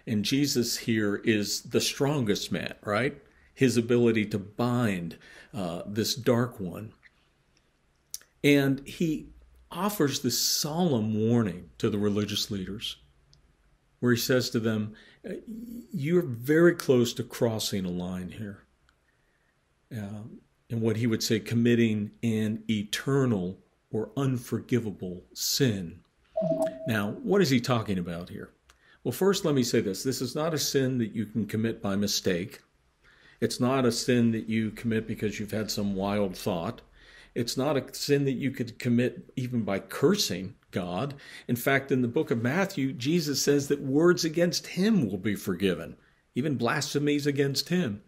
And 0.07 0.25
Jesus 0.25 0.77
here 0.77 1.17
is 1.17 1.61
the 1.61 1.81
strongest 1.81 2.51
man, 2.51 2.75
right? 2.83 3.21
His 3.53 3.77
ability 3.77 4.25
to 4.27 4.39
bind 4.39 5.17
uh, 5.53 5.83
this 5.85 6.15
dark 6.15 6.59
one. 6.59 6.93
And 8.43 8.85
he 8.87 9.27
offers 9.71 10.21
this 10.21 10.39
solemn 10.39 11.13
warning 11.29 11.69
to 11.77 11.89
the 11.89 11.99
religious 11.99 12.49
leaders, 12.51 12.97
where 13.99 14.13
he 14.13 14.19
says 14.19 14.49
to 14.49 14.59
them, 14.59 14.93
You're 15.91 16.23
very 16.23 16.75
close 16.75 17.13
to 17.13 17.23
crossing 17.23 17.85
a 17.85 17.89
line 17.89 18.31
here. 18.31 18.63
Um, 19.95 20.39
and 20.69 20.81
what 20.81 20.97
he 20.97 21.05
would 21.05 21.21
say, 21.21 21.39
committing 21.39 22.11
an 22.23 22.63
eternal 22.69 23.59
or 23.91 24.11
unforgivable 24.15 25.23
sin. 25.33 25.99
Now, 26.87 27.11
what 27.23 27.41
is 27.41 27.49
he 27.49 27.59
talking 27.59 27.99
about 27.99 28.29
here? 28.29 28.51
Well, 29.03 29.11
first, 29.11 29.45
let 29.45 29.55
me 29.55 29.63
say 29.63 29.81
this 29.81 30.03
this 30.03 30.21
is 30.21 30.35
not 30.35 30.53
a 30.53 30.59
sin 30.59 30.97
that 30.99 31.13
you 31.13 31.25
can 31.25 31.45
commit 31.45 31.81
by 31.81 31.95
mistake. 31.95 32.61
It's 33.39 33.59
not 33.59 33.85
a 33.85 33.91
sin 33.91 34.31
that 34.31 34.47
you 34.47 34.69
commit 34.69 35.07
because 35.07 35.39
you've 35.39 35.51
had 35.51 35.71
some 35.71 35.95
wild 35.95 36.37
thought. 36.37 36.81
It's 37.33 37.57
not 37.57 37.77
a 37.77 37.93
sin 37.93 38.25
that 38.25 38.33
you 38.33 38.51
could 38.51 38.77
commit 38.77 39.31
even 39.35 39.63
by 39.63 39.79
cursing 39.79 40.55
God. 40.69 41.15
In 41.47 41.55
fact, 41.55 41.91
in 41.91 42.01
the 42.01 42.07
book 42.07 42.29
of 42.29 42.43
Matthew, 42.43 42.93
Jesus 42.93 43.41
says 43.41 43.67
that 43.69 43.81
words 43.81 44.23
against 44.23 44.67
him 44.67 45.09
will 45.09 45.17
be 45.17 45.35
forgiven, 45.35 45.95
even 46.35 46.55
blasphemies 46.55 47.25
against 47.25 47.69
him. 47.69 48.03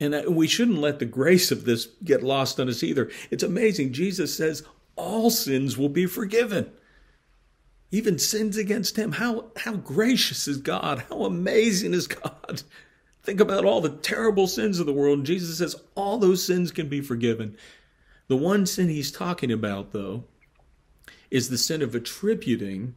And 0.00 0.14
uh, 0.14 0.24
we 0.28 0.48
shouldn't 0.48 0.78
let 0.78 0.98
the 0.98 1.04
grace 1.06 1.50
of 1.50 1.64
this 1.64 1.86
get 2.04 2.22
lost 2.22 2.58
on 2.58 2.68
us 2.68 2.82
either. 2.82 3.10
It's 3.30 3.44
amazing. 3.44 3.92
Jesus 3.92 4.36
says 4.36 4.64
all 4.96 5.30
sins 5.30 5.78
will 5.78 5.88
be 5.88 6.06
forgiven. 6.06 6.72
Even 7.92 8.18
sins 8.18 8.56
against 8.56 8.96
him. 8.96 9.12
How, 9.12 9.52
how 9.56 9.74
gracious 9.74 10.48
is 10.48 10.56
God? 10.56 11.04
How 11.08 11.24
amazing 11.24 11.94
is 11.94 12.08
God? 12.08 12.64
Think 13.22 13.38
about 13.38 13.64
all 13.64 13.80
the 13.80 13.90
terrible 13.90 14.48
sins 14.48 14.80
of 14.80 14.86
the 14.86 14.92
world. 14.92 15.24
Jesus 15.24 15.58
says 15.58 15.76
all 15.94 16.18
those 16.18 16.44
sins 16.44 16.72
can 16.72 16.88
be 16.88 17.00
forgiven. 17.00 17.56
The 18.26 18.36
one 18.36 18.66
sin 18.66 18.88
he's 18.88 19.12
talking 19.12 19.52
about, 19.52 19.92
though, 19.92 20.24
is 21.30 21.48
the 21.48 21.58
sin 21.58 21.82
of 21.82 21.94
attributing 21.94 22.96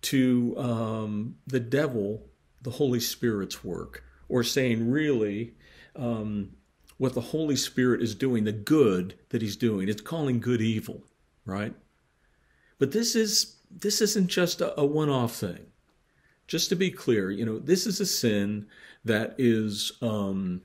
to 0.00 0.54
um, 0.56 1.36
the 1.46 1.60
devil 1.60 2.22
the 2.62 2.70
Holy 2.70 3.00
Spirit's 3.00 3.62
work, 3.64 4.04
or 4.28 4.42
saying, 4.42 4.90
really, 4.90 5.54
um, 5.96 6.50
what 6.96 7.14
the 7.14 7.20
Holy 7.20 7.56
Spirit 7.56 8.02
is 8.02 8.14
doing, 8.14 8.44
the 8.44 8.52
good 8.52 9.14
that 9.28 9.42
he's 9.42 9.56
doing. 9.56 9.88
It's 9.88 10.00
calling 10.00 10.40
good 10.40 10.60
evil, 10.60 11.04
right? 11.46 11.74
But 12.78 12.92
this 12.92 13.14
is 13.14 13.56
this 13.70 14.00
isn't 14.00 14.28
just 14.28 14.60
a, 14.60 14.78
a 14.80 14.84
one-off 14.84 15.34
thing. 15.34 15.66
Just 16.46 16.68
to 16.70 16.76
be 16.76 16.90
clear, 16.90 17.30
you 17.30 17.44
know, 17.44 17.58
this 17.58 17.86
is 17.86 18.00
a 18.00 18.06
sin 18.06 18.66
that 19.04 19.34
is 19.36 19.92
um, 20.00 20.62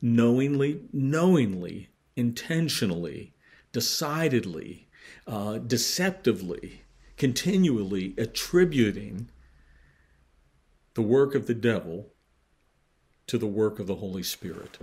knowingly, 0.00 0.80
knowingly 0.92 1.90
intentionally, 2.16 3.34
decidedly, 3.72 4.88
uh, 5.26 5.58
deceptively, 5.58 6.82
continually 7.16 8.14
attributing 8.18 9.28
the 10.94 11.02
work 11.02 11.34
of 11.34 11.46
the 11.46 11.54
devil 11.54 12.12
to 13.26 13.38
the 13.38 13.46
work 13.46 13.78
of 13.78 13.86
the 13.86 13.96
Holy 13.96 14.22
Spirit. 14.22 14.78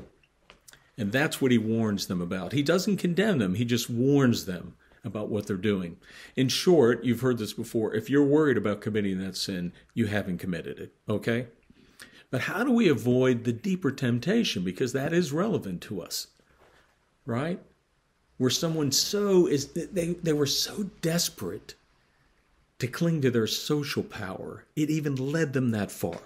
And 0.98 1.12
that's 1.12 1.42
what 1.42 1.52
he 1.52 1.58
warns 1.58 2.06
them 2.06 2.22
about. 2.22 2.52
He 2.52 2.62
doesn't 2.62 2.98
condemn 2.98 3.40
them, 3.40 3.56
he 3.56 3.66
just 3.66 3.90
warns 3.90 4.46
them 4.46 4.76
about 5.04 5.30
what 5.30 5.48
they're 5.48 5.58
doing. 5.58 5.98
In 6.36 6.48
short, 6.48 7.04
you've 7.04 7.22
heard 7.22 7.38
this 7.38 7.54
before. 7.54 7.94
If 7.94 8.10
you're 8.10 8.24
worried 8.24 8.58
about 8.58 8.82
committing 8.82 9.20
that 9.20 9.36
sin, 9.36 9.74
you 9.94 10.08
haven't 10.08 10.38
committed 10.38 10.80
it. 10.80 10.94
Okay? 11.10 11.48
But 12.32 12.42
how 12.42 12.64
do 12.64 12.72
we 12.72 12.90
avoid 12.90 13.44
the 13.44 13.54
deeper 13.54 13.92
temptation? 13.92 14.64
Because 14.64 14.94
that 14.94 15.14
is 15.14 15.32
relevant 15.32 15.82
to 15.82 16.02
us, 16.02 16.28
right? 17.26 17.60
Where 18.38 18.50
someone 18.50 18.92
so 18.92 19.46
is, 19.46 19.68
they, 19.68 20.14
they 20.14 20.34
were 20.34 20.48
so 20.48 20.90
desperate 21.02 21.76
to 22.80 22.88
cling 22.88 23.22
to 23.22 23.32
their 23.32 23.48
social 23.48 24.04
power, 24.04 24.66
it 24.76 24.90
even 24.90 25.16
led 25.16 25.54
them 25.54 25.72
that 25.72 25.92
far. 25.92 26.20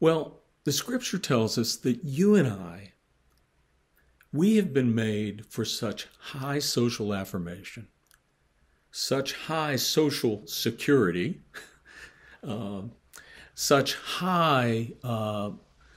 Well, 0.00 0.40
the 0.64 0.72
scripture 0.72 1.18
tells 1.18 1.58
us 1.58 1.76
that 1.76 2.02
you 2.02 2.34
and 2.34 2.48
I, 2.48 2.92
we 4.32 4.56
have 4.56 4.72
been 4.72 4.94
made 4.94 5.44
for 5.46 5.64
such 5.64 6.08
high 6.18 6.58
social 6.58 7.12
affirmation, 7.12 7.88
such 8.90 9.34
high 9.34 9.76
social 9.76 10.46
security, 10.46 11.40
uh, 12.46 12.82
such 13.54 13.94
high 13.94 14.92
uh, 15.04 15.50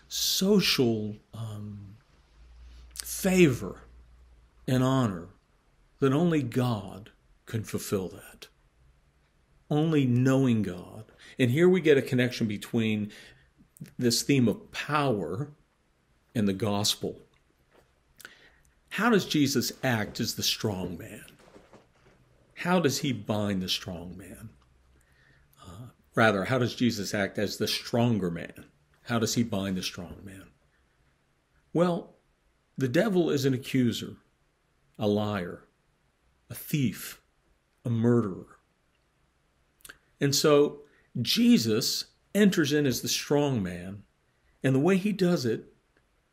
social 0.08 1.16
um, 1.34 1.96
favor 3.04 3.82
and 4.68 4.84
honor 4.84 5.28
that 6.00 6.12
only 6.14 6.44
God 6.44 7.12
can 7.46 7.64
fulfill 7.64 8.10
that. 8.10 8.48
Only 9.70 10.06
knowing 10.06 10.62
God. 10.62 11.06
And 11.40 11.52
here 11.52 11.70
we 11.70 11.82
get 11.82 11.98
a 11.98 12.02
connection 12.02 12.48
between 12.48 13.12
this 13.98 14.22
theme 14.22 14.48
of 14.48 14.72
power 14.72 15.50
and 16.34 16.48
the 16.48 16.54
gospel. 16.54 17.25
How 18.96 19.10
does 19.10 19.26
Jesus 19.26 19.74
act 19.84 20.22
as 20.22 20.36
the 20.36 20.42
strong 20.42 20.98
man? 20.98 21.26
How 22.54 22.80
does 22.80 23.00
he 23.00 23.12
bind 23.12 23.62
the 23.62 23.68
strong 23.68 24.16
man? 24.18 24.52
Uh, 25.62 25.88
rather, 26.16 26.46
how 26.46 26.60
does 26.60 26.76
Jesus 26.76 27.14
act 27.14 27.38
as 27.38 27.58
the 27.58 27.68
stronger 27.68 28.32
man? 28.32 28.68
How 29.04 29.20
does 29.20 29.34
he 29.34 29.44
bind 29.44 29.76
the 29.76 29.84
strong 29.84 30.22
man? 30.24 30.46
Well, 31.74 32.14
the 32.78 32.88
devil 32.88 33.30
is 33.30 33.44
an 33.44 33.54
accuser, 33.54 34.16
a 34.98 35.10
liar, 35.10 35.66
a 36.50 36.56
thief, 36.56 37.22
a 37.84 37.90
murderer. 37.90 38.60
And 40.22 40.34
so 40.34 40.84
Jesus 41.22 42.06
enters 42.34 42.72
in 42.72 42.86
as 42.86 43.02
the 43.02 43.10
strong 43.10 43.62
man, 43.62 44.04
and 44.64 44.74
the 44.74 44.80
way 44.80 44.96
he 44.96 45.12
does 45.12 45.46
it 45.46 45.75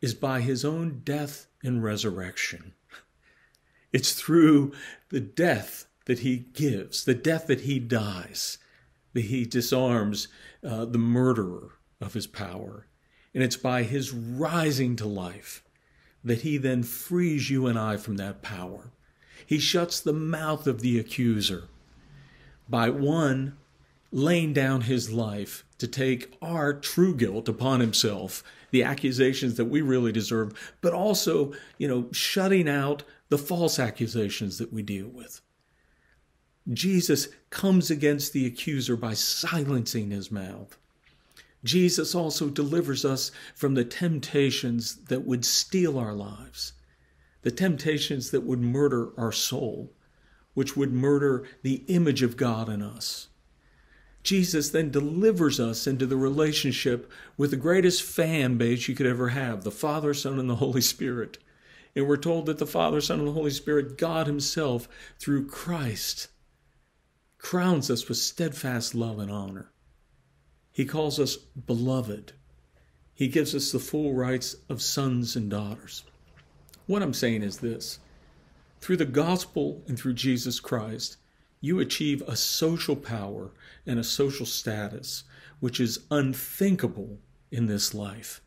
is 0.02 0.12
by 0.12 0.42
his 0.42 0.64
own 0.64 1.00
death 1.04 1.46
and 1.62 1.82
resurrection. 1.82 2.74
It's 3.92 4.12
through 4.12 4.72
the 5.08 5.20
death 5.20 5.86
that 6.06 6.18
he 6.18 6.38
gives, 6.52 7.04
the 7.04 7.14
death 7.14 7.46
that 7.46 7.60
he 7.60 7.78
dies, 7.78 8.58
that 9.12 9.22
he 9.22 9.44
disarms 9.44 10.28
uh, 10.66 10.84
the 10.84 10.98
murderer 10.98 11.78
of 12.00 12.14
his 12.14 12.26
power. 12.26 12.86
And 13.34 13.42
it's 13.42 13.56
by 13.56 13.84
his 13.84 14.12
rising 14.12 14.96
to 14.96 15.06
life 15.06 15.62
that 16.24 16.42
he 16.42 16.56
then 16.56 16.82
frees 16.82 17.50
you 17.50 17.66
and 17.66 17.78
I 17.78 17.96
from 17.96 18.16
that 18.16 18.42
power. 18.42 18.92
He 19.46 19.58
shuts 19.58 20.00
the 20.00 20.12
mouth 20.12 20.66
of 20.66 20.80
the 20.80 20.98
accuser 20.98 21.68
by 22.68 22.90
one 22.90 23.56
laying 24.12 24.52
down 24.52 24.82
his 24.82 25.10
life 25.12 25.64
to 25.78 25.88
take 25.88 26.36
our 26.40 26.72
true 26.74 27.14
guilt 27.14 27.48
upon 27.48 27.80
himself, 27.80 28.44
the 28.72 28.82
accusations 28.82 29.56
that 29.56 29.66
we 29.66 29.80
really 29.80 30.10
deserve, 30.10 30.74
but 30.80 30.92
also, 30.92 31.52
you 31.78 31.86
know, 31.86 32.08
shutting 32.10 32.68
out 32.68 33.04
the 33.28 33.38
false 33.38 33.78
accusations 33.78 34.58
that 34.58 34.72
we 34.72 34.82
deal 34.82 35.08
with. 35.08 35.40
Jesus 36.72 37.28
comes 37.50 37.90
against 37.90 38.32
the 38.32 38.46
accuser 38.46 38.96
by 38.96 39.14
silencing 39.14 40.10
his 40.10 40.30
mouth. 40.30 40.76
Jesus 41.64 42.14
also 42.14 42.48
delivers 42.48 43.04
us 43.04 43.30
from 43.54 43.74
the 43.74 43.84
temptations 43.84 44.96
that 45.04 45.24
would 45.24 45.44
steal 45.44 45.98
our 45.98 46.14
lives, 46.14 46.72
the 47.42 47.50
temptations 47.50 48.30
that 48.30 48.42
would 48.42 48.60
murder 48.60 49.10
our 49.18 49.32
soul, 49.32 49.92
which 50.54 50.76
would 50.76 50.92
murder 50.92 51.44
the 51.62 51.84
image 51.88 52.22
of 52.22 52.36
God 52.36 52.68
in 52.68 52.82
us. 52.82 53.28
Jesus 54.22 54.70
then 54.70 54.90
delivers 54.90 55.58
us 55.58 55.86
into 55.86 56.06
the 56.06 56.16
relationship 56.16 57.10
with 57.36 57.50
the 57.50 57.56
greatest 57.56 58.02
fan 58.02 58.56
base 58.56 58.86
you 58.88 58.94
could 58.94 59.06
ever 59.06 59.30
have 59.30 59.64
the 59.64 59.70
Father, 59.70 60.14
Son, 60.14 60.38
and 60.38 60.48
the 60.48 60.56
Holy 60.56 60.80
Spirit. 60.80 61.38
And 61.96 62.06
we're 62.06 62.16
told 62.16 62.46
that 62.46 62.58
the 62.58 62.66
Father, 62.66 63.00
Son, 63.00 63.18
and 63.18 63.28
the 63.28 63.32
Holy 63.32 63.50
Spirit, 63.50 63.98
God 63.98 64.26
Himself, 64.26 64.88
through 65.18 65.46
Christ, 65.46 66.28
crowns 67.38 67.90
us 67.90 68.08
with 68.08 68.18
steadfast 68.18 68.94
love 68.94 69.18
and 69.18 69.30
honor. 69.30 69.72
He 70.70 70.84
calls 70.84 71.18
us 71.18 71.36
beloved. 71.36 72.32
He 73.12 73.28
gives 73.28 73.54
us 73.54 73.72
the 73.72 73.78
full 73.78 74.14
rights 74.14 74.56
of 74.68 74.80
sons 74.80 75.36
and 75.36 75.50
daughters. 75.50 76.04
What 76.86 77.02
I'm 77.02 77.14
saying 77.14 77.42
is 77.42 77.58
this 77.58 77.98
through 78.80 78.96
the 78.96 79.04
gospel 79.04 79.82
and 79.86 79.98
through 79.98 80.14
Jesus 80.14 80.60
Christ, 80.60 81.16
you 81.62 81.80
achieve 81.80 82.22
a 82.26 82.36
social 82.36 82.96
power 82.96 83.52
and 83.86 83.98
a 83.98 84.04
social 84.04 84.44
status 84.44 85.24
which 85.60 85.80
is 85.80 86.00
unthinkable 86.10 87.20
in 87.50 87.66
this 87.66 87.94
life. 87.94 88.42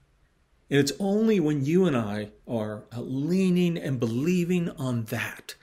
And 0.69 0.79
it's 0.79 0.91
only 0.99 1.39
when 1.39 1.65
you 1.65 1.85
and 1.85 1.95
I 1.95 2.31
are 2.47 2.83
leaning 2.95 3.77
and 3.77 3.99
believing 3.99 4.69
on 4.71 5.05
that 5.05 5.55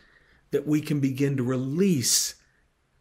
that 0.50 0.66
we 0.66 0.80
can 0.80 0.98
begin 0.98 1.36
to 1.36 1.42
release 1.42 2.36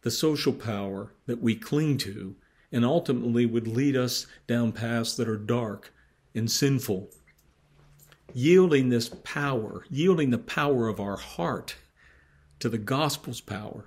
the 0.02 0.10
social 0.10 0.52
power 0.52 1.14
that 1.26 1.40
we 1.40 1.54
cling 1.54 1.96
to 1.98 2.36
and 2.70 2.84
ultimately 2.84 3.46
would 3.46 3.68
lead 3.68 3.96
us 3.96 4.26
down 4.46 4.72
paths 4.72 5.16
that 5.16 5.28
are 5.28 5.36
dark 5.36 5.92
and 6.34 6.50
sinful. 6.50 7.08
Yielding 8.34 8.90
this 8.90 9.08
power, 9.08 9.84
yielding 9.88 10.30
the 10.30 10.38
power 10.38 10.88
of 10.88 11.00
our 11.00 11.16
heart 11.16 11.76
to 12.58 12.68
the 12.68 12.78
gospel's 12.78 13.40
power, 13.40 13.86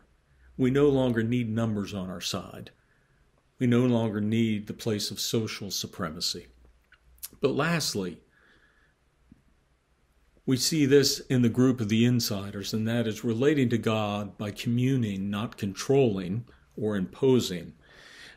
we 0.58 0.72
no 0.72 0.89
longer 0.89 1.24
need 1.24 1.50
numbers 1.50 1.94
on 1.94 2.10
our 2.10 2.22
side. 2.22 2.72
We 3.60 3.68
no 3.68 3.86
longer 3.86 4.22
need 4.22 4.68
the 4.68 4.74
place 4.74 5.12
of 5.12 5.20
social 5.20 5.72
supremacy. 5.72 6.48
But 7.41 7.56
lastly, 7.56 8.20
we 10.46 10.58
see 10.58 10.86
this 10.86 11.22
in 11.22 11.41
the 11.41 11.50
group 11.50 11.82
of 11.82 11.89
the 11.89 12.06
insiders, 12.06 12.74
and 12.74 12.88
that 12.88 13.08
is 13.08 13.24
relating 13.24 13.70
to 13.70 13.78
God 13.78 14.38
by 14.38 14.52
communing, 14.52 15.30
not 15.30 15.58
controlling 15.58 16.46
or 16.78 16.96
imposing. 16.96 17.74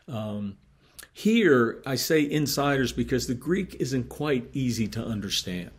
Um, 0.07 0.57
here, 1.13 1.83
I 1.85 1.97
say 1.97 2.23
insiders 2.23 2.93
because 2.93 3.27
the 3.27 3.35
Greek 3.35 3.75
isn't 3.81 4.09
quite 4.09 4.49
easy 4.53 4.89
to 4.89 5.05
understand. 5.05 5.71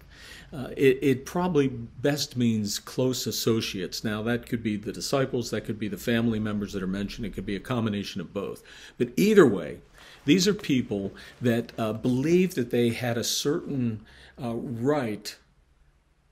Uh, 0.52 0.70
it, 0.76 0.98
it, 1.02 1.26
probably 1.26 1.68
best 1.68 2.36
means 2.36 2.80
close 2.80 3.28
associates. 3.28 4.04
Now, 4.04 4.24
that 4.24 4.48
could 4.48 4.64
be 4.64 4.78
the 4.78 4.92
disciples, 4.92 5.52
that 5.52 5.66
could 5.66 5.78
be 5.78 5.88
the 5.88 5.98
family 5.98 6.40
members 6.40 6.74
that 6.74 6.82
are 6.82 6.88
mentioned, 6.88 7.28
it 7.28 7.34
could 7.34 7.46
be 7.46 7.56
a 7.56 7.60
combination 7.60 8.20
of 8.20 8.34
both. 8.34 8.64
But 8.98 9.10
either 9.16 9.46
way, 9.46 9.78
these 10.26 10.48
are 10.48 10.54
people 10.54 11.14
that 11.40 11.72
uh, 11.78 11.94
believed 11.94 12.56
that 12.56 12.72
they 12.72 12.90
had 12.90 13.18
a 13.18 13.24
certain 13.24 14.06
uh, 14.42 14.56
right 14.56 15.38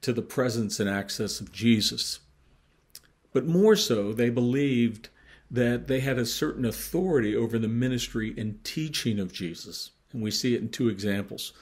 to 0.01 0.13
the 0.13 0.21
presence 0.21 0.79
and 0.79 0.89
access 0.89 1.39
of 1.39 1.51
Jesus. 1.51 2.19
But 3.33 3.45
more 3.45 3.75
so, 3.75 4.13
they 4.13 4.29
believed 4.29 5.09
that 5.49 5.87
they 5.87 5.99
had 5.99 6.17
a 6.17 6.25
certain 6.25 6.65
authority 6.65 7.35
over 7.35 7.57
the 7.59 7.67
ministry 7.67 8.33
and 8.37 8.63
teaching 8.63 9.19
of 9.19 9.31
Jesus. 9.31 9.91
And 10.11 10.21
we 10.21 10.31
see 10.31 10.55
it 10.55 10.61
in 10.61 10.69
two 10.69 10.89
examples. 10.89 11.53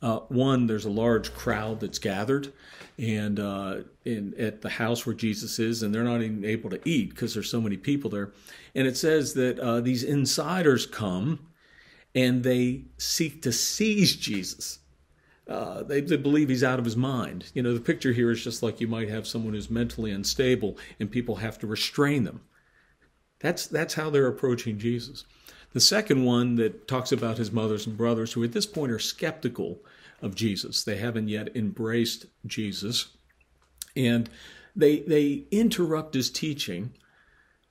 Uh, 0.00 0.20
one, 0.28 0.66
there's 0.66 0.84
a 0.84 0.90
large 0.90 1.34
crowd 1.34 1.80
that's 1.80 1.98
gathered, 1.98 2.52
and 2.98 3.40
uh, 3.40 3.78
in 4.04 4.32
at 4.38 4.62
the 4.62 4.68
house 4.68 5.04
where 5.04 5.14
Jesus 5.14 5.58
is, 5.58 5.82
and 5.82 5.92
they're 5.92 6.04
not 6.04 6.22
even 6.22 6.44
able 6.44 6.70
to 6.70 6.80
eat 6.88 7.10
because 7.10 7.34
there's 7.34 7.50
so 7.50 7.60
many 7.60 7.76
people 7.76 8.08
there. 8.08 8.32
And 8.76 8.86
it 8.86 8.96
says 8.96 9.34
that 9.34 9.58
uh, 9.58 9.80
these 9.80 10.04
insiders 10.04 10.86
come, 10.86 11.48
and 12.14 12.44
they 12.44 12.84
seek 12.96 13.42
to 13.42 13.52
seize 13.52 14.14
Jesus. 14.14 14.78
Uh, 15.48 15.82
they, 15.82 16.00
they, 16.02 16.16
believe 16.16 16.48
he's 16.50 16.62
out 16.62 16.78
of 16.78 16.84
his 16.84 16.96
mind. 16.96 17.50
You 17.54 17.62
know, 17.62 17.72
the 17.72 17.80
picture 17.80 18.12
here 18.12 18.30
is 18.30 18.44
just 18.44 18.62
like 18.62 18.80
you 18.80 18.86
might 18.86 19.08
have 19.08 19.26
someone 19.26 19.54
who's 19.54 19.70
mentally 19.70 20.12
unstable, 20.12 20.76
and 21.00 21.10
people 21.10 21.36
have 21.36 21.58
to 21.60 21.66
restrain 21.66 22.24
them. 22.24 22.42
That's 23.40 23.66
that's 23.66 23.94
how 23.94 24.10
they're 24.10 24.26
approaching 24.26 24.78
Jesus. 24.78 25.24
The 25.72 25.80
second 25.80 26.24
one 26.24 26.56
that 26.56 26.88
talks 26.88 27.12
about 27.12 27.38
his 27.38 27.52
mothers 27.52 27.86
and 27.86 27.96
brothers 27.96 28.32
who 28.32 28.42
at 28.42 28.52
this 28.52 28.66
point 28.66 28.90
are 28.90 28.98
skeptical 28.98 29.80
of 30.22 30.34
Jesus. 30.34 30.82
They 30.82 30.96
haven't 30.96 31.28
yet 31.28 31.54
embraced 31.56 32.26
Jesus. 32.46 33.08
And 33.94 34.30
they, 34.74 35.00
they 35.00 35.44
interrupt 35.50 36.14
his 36.14 36.30
teaching 36.30 36.92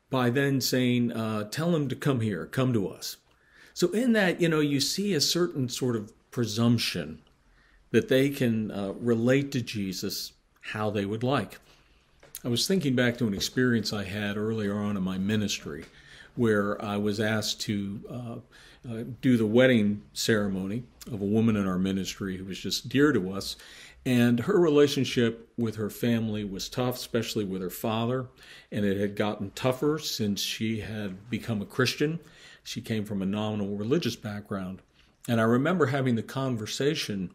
by 0.10 0.30
then 0.30 0.62
saying, 0.62 1.12
uh, 1.12 1.46
Tell 1.46 1.76
him 1.76 1.90
to 1.90 1.96
come 1.96 2.22
here, 2.22 2.46
come 2.46 2.72
to 2.74 2.88
us. 2.88 3.18
So, 3.74 3.90
in 3.92 4.14
that, 4.14 4.42
you 4.42 4.50
know, 4.50 4.60
you 4.60 4.80
see 4.80 5.14
a 5.14 5.22
certain 5.22 5.70
sort 5.70 5.96
of 5.96 6.12
presumption 6.32 7.22
that 7.92 8.10
they 8.10 8.30
can 8.30 8.72
uh, 8.72 8.94
relate 8.94 9.52
to 9.52 9.62
Jesus 9.62 10.34
how 10.62 10.90
they 10.90 11.06
would 11.06 11.24
like. 11.24 11.60
I 12.44 12.50
was 12.50 12.68
thinking 12.68 12.96
back 12.96 13.18
to 13.18 13.28
an 13.28 13.34
experience 13.34 13.94
I 13.94 14.04
had 14.04 14.38
earlier 14.38 14.76
on 14.76 14.98
in 14.98 15.04
my 15.04 15.18
ministry 15.18 15.86
where 16.38 16.82
I 16.84 16.98
was 16.98 17.20
asked 17.20 17.62
to 17.62 18.02
uh, 18.10 18.90
uh, 18.90 19.04
do 19.22 19.36
the 19.38 19.46
wedding 19.46 20.04
ceremony 20.14 20.84
of 21.08 21.22
a 21.22 21.26
woman 21.26 21.56
in 21.56 21.68
our 21.68 21.78
ministry 21.78 22.38
who 22.38 22.46
was 22.46 22.60
just 22.60 22.88
dear 22.88 23.12
to 23.12 23.32
us. 23.32 23.58
And 24.06 24.40
her 24.42 24.58
relationship 24.58 25.50
with 25.58 25.76
her 25.76 25.90
family 25.90 26.46
was 26.46 26.70
tough, 26.70 26.96
especially 26.96 27.44
with 27.44 27.62
her 27.62 27.70
father. 27.70 28.28
And 28.72 28.86
it 28.86 28.98
had 28.98 29.16
gotten 29.16 29.52
tougher 29.52 30.00
since 30.00 30.40
she 30.40 30.80
had 30.80 31.30
become 31.30 31.62
a 31.62 31.66
Christian. 31.66 32.20
She 32.64 32.80
came 32.80 33.04
from 33.04 33.22
a 33.22 33.26
nominal 33.26 33.76
religious 33.76 34.16
background. 34.16 34.82
And 35.28 35.42
I 35.42 35.44
remember 35.44 35.88
having 35.88 36.16
the 36.16 36.24
conversation 36.24 37.32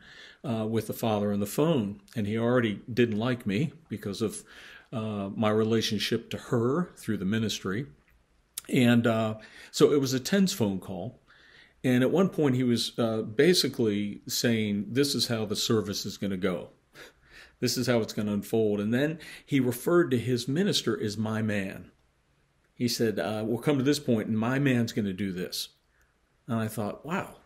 uh, 0.49 0.67
with 0.67 0.87
the 0.87 0.93
father 0.93 1.33
on 1.33 1.41
the 1.41 1.47
phone, 1.47 2.01
and 2.17 2.27
he 2.27 2.38
already 2.38 2.81
didn't 2.93 3.19
like 3.19 3.47
me 3.47 3.73
because 3.88 4.23
of 4.23 4.43
uh, 4.93 5.29
my 5.35 5.51
relationship 5.51 6.31
to 6.31 6.37
her 6.37 6.91
through 6.97 7.19
the 7.19 7.25
ministry. 7.25 7.87
And 8.68 9.07
uh, 9.07 9.37
so 9.70 9.92
it 9.92 10.01
was 10.01 10.12
a 10.12 10.20
tense 10.20 10.53
phone 10.53 10.79
call. 10.79 11.20
And 11.85 12.03
at 12.03 12.12
one 12.12 12.29
point, 12.29 12.55
he 12.55 12.62
was 12.62 12.92
uh, 12.98 13.22
basically 13.22 14.22
saying, 14.29 14.87
This 14.88 15.14
is 15.14 15.27
how 15.27 15.44
the 15.44 15.57
service 15.57 16.07
is 16.07 16.16
going 16.16 16.31
to 16.31 16.37
go. 16.37 16.70
This 17.61 17.77
is 17.77 17.87
how 17.87 18.01
it's 18.01 18.12
going 18.12 18.27
to 18.27 18.33
unfold. 18.33 18.81
And 18.81 18.92
then 18.92 19.20
he 19.46 19.61
referred 19.61 20.11
to 20.11 20.18
his 20.18 20.48
minister 20.48 21.01
as 21.01 21.16
my 21.16 21.42
man. 21.42 21.92
He 22.75 22.88
said, 22.88 23.20
uh, 23.20 23.44
We'll 23.46 23.59
come 23.59 23.79
to 23.79 23.85
this 23.85 24.01
point, 24.01 24.27
and 24.29 24.37
my 24.37 24.59
man's 24.59 24.92
going 24.92 25.05
to 25.05 25.12
do 25.12 25.31
this. 25.31 25.68
And 26.48 26.59
I 26.59 26.66
thought, 26.66 27.07
Wow, 27.07 27.37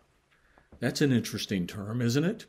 that's 0.79 1.01
an 1.01 1.11
interesting 1.11 1.67
term, 1.67 2.01
isn't 2.01 2.23
it? 2.23 2.45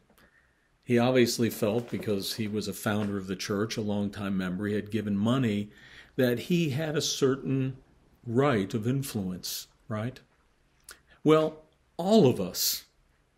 He 0.82 0.98
obviously 0.98 1.50
felt, 1.50 1.90
because 1.90 2.36
he 2.36 2.48
was 2.48 2.68
a 2.68 2.72
founder 2.72 3.18
of 3.18 3.26
the 3.26 3.36
church, 3.36 3.76
a 3.76 3.82
longtime 3.82 4.38
member, 4.38 4.66
he 4.66 4.74
had 4.74 4.90
given 4.90 5.16
money, 5.16 5.70
that 6.16 6.38
he 6.38 6.70
had 6.70 6.96
a 6.96 7.02
certain 7.02 7.76
right 8.28 8.72
of 8.74 8.86
influence, 8.86 9.66
right? 9.88 10.20
Well, 11.24 11.62
all 11.96 12.28
of 12.28 12.40
us 12.40 12.84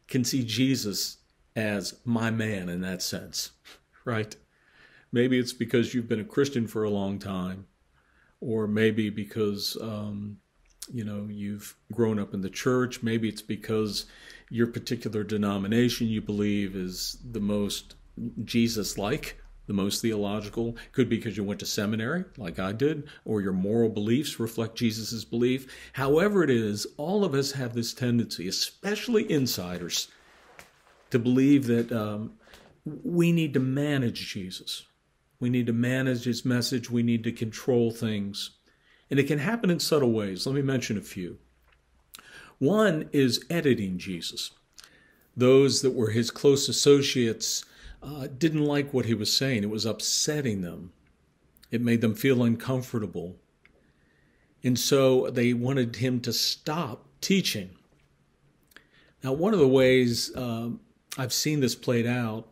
can 0.08 0.24
see 0.24 0.44
Jesus 0.44 1.18
as 1.56 1.98
my 2.04 2.30
man 2.30 2.68
in 2.68 2.80
that 2.82 3.00
sense, 3.00 3.52
right? 4.04 4.34
Maybe 5.12 5.38
it's 5.38 5.52
because 5.52 5.94
you've 5.94 6.08
been 6.08 6.20
a 6.20 6.24
Christian 6.24 6.66
for 6.66 6.84
a 6.84 6.90
long 6.90 7.18
time, 7.18 7.66
or 8.40 8.66
maybe 8.66 9.10
because 9.10 9.76
um, 9.80 10.38
you 10.92 11.04
know 11.04 11.26
you've 11.28 11.76
grown 11.92 12.18
up 12.18 12.34
in 12.34 12.40
the 12.40 12.50
church. 12.50 13.02
Maybe 13.02 13.28
it's 13.28 13.42
because 13.42 14.06
your 14.50 14.66
particular 14.66 15.24
denomination 15.24 16.06
you 16.08 16.20
believe 16.20 16.76
is 16.76 17.18
the 17.30 17.40
most 17.40 17.94
Jesus-like, 18.44 19.40
the 19.70 19.74
most 19.74 20.02
theological. 20.02 20.76
Could 20.90 21.08
be 21.08 21.16
because 21.16 21.36
you 21.36 21.44
went 21.44 21.60
to 21.60 21.66
seminary, 21.66 22.24
like 22.36 22.58
I 22.58 22.72
did, 22.72 23.08
or 23.24 23.40
your 23.40 23.52
moral 23.52 23.88
beliefs 23.88 24.40
reflect 24.40 24.74
Jesus' 24.74 25.24
belief. 25.24 25.72
However, 25.92 26.42
it 26.42 26.50
is, 26.50 26.88
all 26.96 27.24
of 27.24 27.34
us 27.34 27.52
have 27.52 27.72
this 27.72 27.94
tendency, 27.94 28.48
especially 28.48 29.30
insiders, 29.30 30.08
to 31.10 31.20
believe 31.20 31.68
that 31.68 31.92
um, 31.92 32.32
we 33.04 33.30
need 33.30 33.54
to 33.54 33.60
manage 33.60 34.32
Jesus. 34.32 34.86
We 35.38 35.50
need 35.50 35.66
to 35.66 35.72
manage 35.72 36.24
his 36.24 36.44
message. 36.44 36.90
We 36.90 37.04
need 37.04 37.22
to 37.22 37.32
control 37.32 37.92
things. 37.92 38.50
And 39.08 39.20
it 39.20 39.28
can 39.28 39.38
happen 39.38 39.70
in 39.70 39.78
subtle 39.78 40.10
ways. 40.10 40.48
Let 40.48 40.56
me 40.56 40.62
mention 40.62 40.98
a 40.98 41.00
few. 41.00 41.38
One 42.58 43.08
is 43.12 43.44
editing 43.48 43.98
Jesus. 43.98 44.50
Those 45.36 45.82
that 45.82 45.94
were 45.94 46.10
his 46.10 46.32
close 46.32 46.68
associates 46.68 47.64
uh, 48.02 48.26
didn't 48.38 48.64
like 48.64 48.92
what 48.92 49.06
he 49.06 49.14
was 49.14 49.34
saying. 49.34 49.62
It 49.62 49.70
was 49.70 49.84
upsetting 49.84 50.62
them, 50.62 50.92
it 51.70 51.80
made 51.80 52.00
them 52.00 52.14
feel 52.14 52.42
uncomfortable. 52.42 53.36
And 54.62 54.78
so 54.78 55.30
they 55.30 55.54
wanted 55.54 55.96
him 55.96 56.20
to 56.20 56.32
stop 56.32 57.06
teaching. 57.20 57.70
Now, 59.24 59.32
one 59.32 59.54
of 59.54 59.60
the 59.60 59.68
ways 59.68 60.34
uh, 60.36 60.70
I've 61.16 61.32
seen 61.32 61.60
this 61.60 61.74
played 61.74 62.06
out 62.06 62.48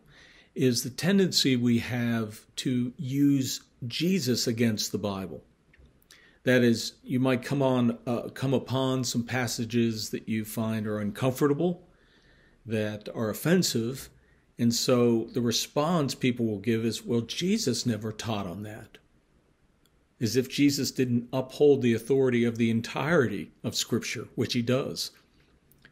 is 0.55 0.83
the 0.83 0.91
tendency 0.91 1.55
we 1.55 1.79
have 1.79 2.41
to 2.57 2.93
use 2.97 3.61
Jesus 3.87 4.47
against 4.47 4.91
the 4.91 4.99
Bible. 4.99 5.45
That 6.45 6.63
is, 6.63 6.95
you 7.05 7.21
might 7.21 7.43
come 7.43 7.63
on, 7.63 7.99
uh, 8.07 8.29
come 8.35 8.55
upon 8.55 9.05
some 9.05 9.23
passages 9.23 10.11
that 10.11 10.29
you 10.29 10.45
find 10.45 10.87
are 10.87 10.99
uncomfortable, 10.99 11.87
that 12.67 13.09
are 13.15 13.31
offensive, 13.31 14.09
and 14.59 14.75
so 14.75 15.29
the 15.33 15.41
response 15.41 16.15
people 16.15 16.47
will 16.47 16.59
give 16.59 16.85
is, 16.85 17.05
well, 17.05 17.21
Jesus 17.21 17.87
never 17.87 18.11
taught 18.11 18.47
on 18.47 18.65
that. 18.65 18.99
As 20.21 20.37
if 20.37 20.51
Jesus 20.51 20.91
didn't 20.91 21.29
uphold 21.33 21.81
the 21.81 21.95
authority 21.95 22.45
of 22.45 22.59
the 22.59 22.71
entirety 22.71 23.53
of 23.63 23.77
Scripture, 23.77 24.27
which 24.35 24.55
he 24.55 24.63
does. 24.63 25.13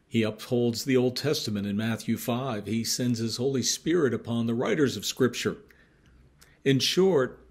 He 0.05 0.23
upholds 0.23 0.83
the 0.83 0.97
Old 0.97 1.15
Testament 1.15 1.65
in 1.65 1.77
Matthew 1.77 2.17
5. 2.17 2.65
He 2.65 2.83
sends 2.83 3.19
his 3.19 3.37
Holy 3.37 3.63
Spirit 3.63 4.13
upon 4.13 4.45
the 4.45 4.53
writers 4.53 4.97
of 4.97 5.05
Scripture. 5.05 5.57
In 6.65 6.79
short, 6.79 7.45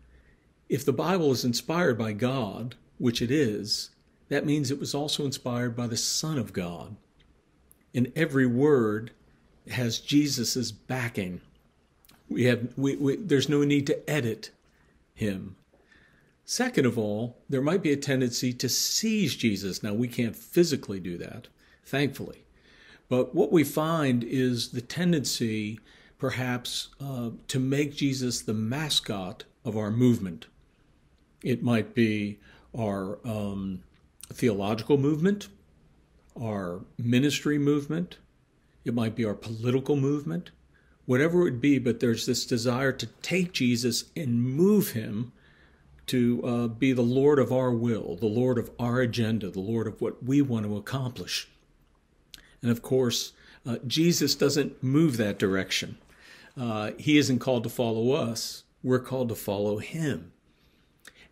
if 0.68 0.84
the 0.84 0.92
Bible 0.92 1.32
is 1.32 1.44
inspired 1.44 1.96
by 1.96 2.12
God, 2.12 2.74
which 2.98 3.22
it 3.22 3.30
is, 3.30 3.90
that 4.28 4.44
means 4.44 4.70
it 4.70 4.80
was 4.80 4.94
also 4.94 5.24
inspired 5.24 5.76
by 5.76 5.86
the 5.86 5.96
Son 5.96 6.38
of 6.38 6.52
God. 6.52 6.96
And 7.94 8.12
every 8.14 8.46
word 8.46 9.12
has 9.70 9.98
Jesus's 9.98 10.72
backing. 10.72 11.40
We 12.28 12.44
have 12.44 12.76
we, 12.76 12.96
we, 12.96 13.16
there's 13.16 13.48
no 13.48 13.64
need 13.64 13.86
to 13.86 14.10
edit 14.10 14.50
him. 15.14 15.56
Second 16.44 16.86
of 16.86 16.96
all, 16.96 17.36
there 17.48 17.60
might 17.60 17.82
be 17.82 17.92
a 17.92 17.96
tendency 17.96 18.52
to 18.52 18.68
seize 18.68 19.34
Jesus. 19.34 19.82
Now 19.82 19.94
we 19.94 20.06
can't 20.06 20.36
physically 20.36 21.00
do 21.00 21.18
that, 21.18 21.48
thankfully. 21.84 22.44
But 23.08 23.34
what 23.34 23.52
we 23.52 23.64
find 23.64 24.22
is 24.24 24.70
the 24.70 24.80
tendency, 24.80 25.80
perhaps, 26.18 26.88
uh, 27.00 27.30
to 27.48 27.58
make 27.58 27.96
Jesus 27.96 28.42
the 28.42 28.54
mascot 28.54 29.44
of 29.64 29.76
our 29.76 29.90
movement. 29.90 30.46
It 31.42 31.62
might 31.62 31.94
be 31.94 32.38
our 32.76 33.18
um, 33.24 33.82
theological 34.32 34.98
movement, 34.98 35.48
our 36.40 36.80
ministry 36.98 37.58
movement, 37.58 38.18
it 38.86 38.94
might 38.94 39.16
be 39.16 39.24
our 39.24 39.34
political 39.34 39.96
movement, 39.96 40.52
whatever 41.06 41.40
it 41.40 41.44
would 41.44 41.60
be, 41.60 41.78
but 41.78 42.00
there's 42.00 42.24
this 42.24 42.46
desire 42.46 42.92
to 42.92 43.06
take 43.20 43.52
Jesus 43.52 44.04
and 44.16 44.42
move 44.42 44.92
him 44.92 45.32
to 46.06 46.40
uh, 46.44 46.68
be 46.68 46.92
the 46.92 47.02
Lord 47.02 47.40
of 47.40 47.52
our 47.52 47.72
will, 47.72 48.14
the 48.14 48.26
Lord 48.26 48.58
of 48.58 48.70
our 48.78 49.00
agenda, 49.00 49.50
the 49.50 49.60
Lord 49.60 49.88
of 49.88 50.00
what 50.00 50.22
we 50.22 50.40
want 50.40 50.66
to 50.66 50.76
accomplish. 50.76 51.48
And 52.62 52.70
of 52.70 52.80
course, 52.80 53.32
uh, 53.66 53.78
Jesus 53.86 54.36
doesn't 54.36 54.82
move 54.82 55.16
that 55.16 55.38
direction. 55.38 55.98
Uh, 56.56 56.92
he 56.96 57.18
isn't 57.18 57.40
called 57.40 57.64
to 57.64 57.68
follow 57.68 58.12
us, 58.12 58.62
we're 58.84 59.00
called 59.00 59.28
to 59.30 59.34
follow 59.34 59.78
him. 59.78 60.32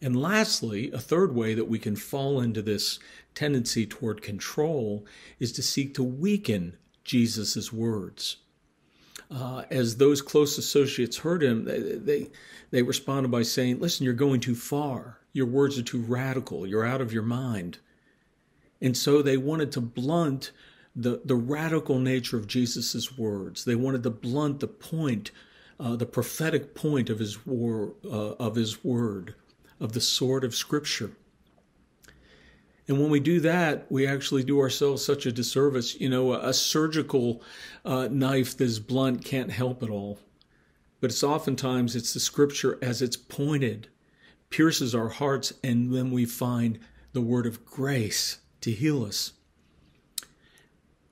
And 0.03 0.21
lastly, 0.21 0.91
a 0.91 0.99
third 0.99 1.35
way 1.35 1.55
that 1.55 1.69
we 1.69 1.79
can 1.79 1.95
fall 1.95 2.41
into 2.41 2.61
this 2.61 2.99
tendency 3.35 3.87
toward 3.87 4.23
control 4.23 5.07
is 5.39 5.53
to 5.53 5.63
seek 5.63 5.95
to 5.95 6.03
weaken 6.03 6.77
Jesus' 7.05 7.73
words. 7.73 8.39
Uh, 9.31 9.63
as 9.71 9.97
those 9.97 10.21
close 10.21 10.59
associates 10.59 11.19
heard 11.19 11.43
him, 11.43 11.65
they, 11.65 11.81
they, 11.81 12.31
they 12.71 12.83
responded 12.83 13.31
by 13.31 13.43
saying, 13.43 13.81
Listen, 13.81 14.05
you're 14.05 14.15
going 14.15 14.41
too 14.41 14.55
far. 14.55 15.19
Your 15.33 15.47
words 15.47 15.79
are 15.79 15.83
too 15.83 16.01
radical. 16.01 16.67
You're 16.67 16.85
out 16.85 17.01
of 17.01 17.13
your 17.13 17.23
mind. 17.23 17.79
And 18.81 18.97
so 18.97 19.23
they 19.23 19.37
wanted 19.37 19.73
to 19.73 19.81
blunt 19.81 20.53
the, 20.95 21.21
the 21.25 21.35
radical 21.35 21.99
nature 21.99 22.37
of 22.37 22.47
Jesus' 22.47 23.17
words. 23.17 23.65
They 23.65 23.75
wanted 23.75 24.03
to 24.05 24.11
blunt 24.11 24.61
the 24.61 24.69
point, 24.69 25.31
uh, 25.81 25.97
the 25.97 26.07
prophetic 26.07 26.75
point 26.75 27.11
of 27.11 27.19
his, 27.19 27.47
war, 27.47 27.95
uh, 28.05 28.33
of 28.33 28.55
his 28.55 28.85
word, 28.85 29.35
of 29.81 29.93
the 29.93 30.01
sword 30.01 30.45
of 30.45 30.55
Scripture. 30.55 31.13
And 32.87 33.01
when 33.01 33.11
we 33.11 33.21
do 33.21 33.41
that, 33.41 33.91
we 33.91 34.07
actually 34.07 34.45
do 34.45 34.61
ourselves 34.61 35.05
such 35.05 35.25
a 35.25 35.33
disservice. 35.33 35.99
You 35.99 36.11
know, 36.11 36.35
a, 36.35 36.53
surgical 36.53 37.43
uh, 37.85 38.09
knife 38.11 38.57
that's 38.57 38.79
blunt 38.79 39.25
can't 39.25 39.51
help 39.51 39.83
at 39.83 39.89
all. 39.89 40.19
But 41.01 41.11
it's 41.11 41.23
oftentimes 41.23 41.97
it's 41.97 42.13
the 42.13 42.21
scripture 42.21 42.79
as 42.83 43.01
it's 43.01 43.17
pointed, 43.17 43.89
pierces 44.51 44.95
our 44.95 45.09
hearts, 45.09 45.55
and 45.63 45.95
then 45.95 46.11
we 46.11 46.27
find 46.27 46.79
the 47.13 47.23
word 47.23 47.47
of 47.47 47.65
grace 47.65 48.39
to 48.61 48.71
heal 48.71 49.05
us. 49.05 49.33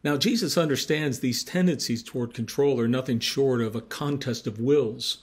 Now, 0.04 0.16
Jesus 0.16 0.58
understands 0.58 1.20
these 1.20 1.44
tendencies 1.44 2.02
toward 2.02 2.34
control 2.34 2.80
are 2.80 2.88
nothing 2.88 3.20
short 3.20 3.60
of 3.60 3.76
a 3.76 3.80
contest 3.80 4.46
of 4.46 4.58
wills. 4.58 5.18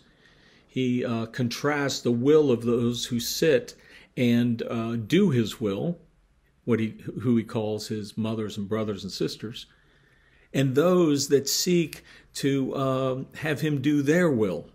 He 0.67 1.03
uh, 1.03 1.27
contrasts 1.27 1.99
the 1.99 2.11
will 2.11 2.49
of 2.49 2.63
those 2.63 3.05
who 3.05 3.19
sit 3.19 3.75
and 4.15 4.63
uh, 4.63 4.95
do 4.95 5.29
his 5.31 5.59
will 5.59 5.99
what 6.69 6.79
he 6.79 6.95
who 7.21 7.35
he 7.35 7.43
calls 7.43 7.87
his 7.87 8.15
mothers 8.15 8.55
and 8.55 8.69
brothers 8.69 9.01
and 9.03 9.11
sisters, 9.11 9.65
and 10.53 10.75
those 10.75 11.29
that 11.29 11.49
seek 11.49 12.03
to 12.35 12.75
uh, 12.75 13.23
have 13.37 13.61
him 13.61 13.81
do 13.81 14.03
their 14.03 14.29
will. 14.29 14.69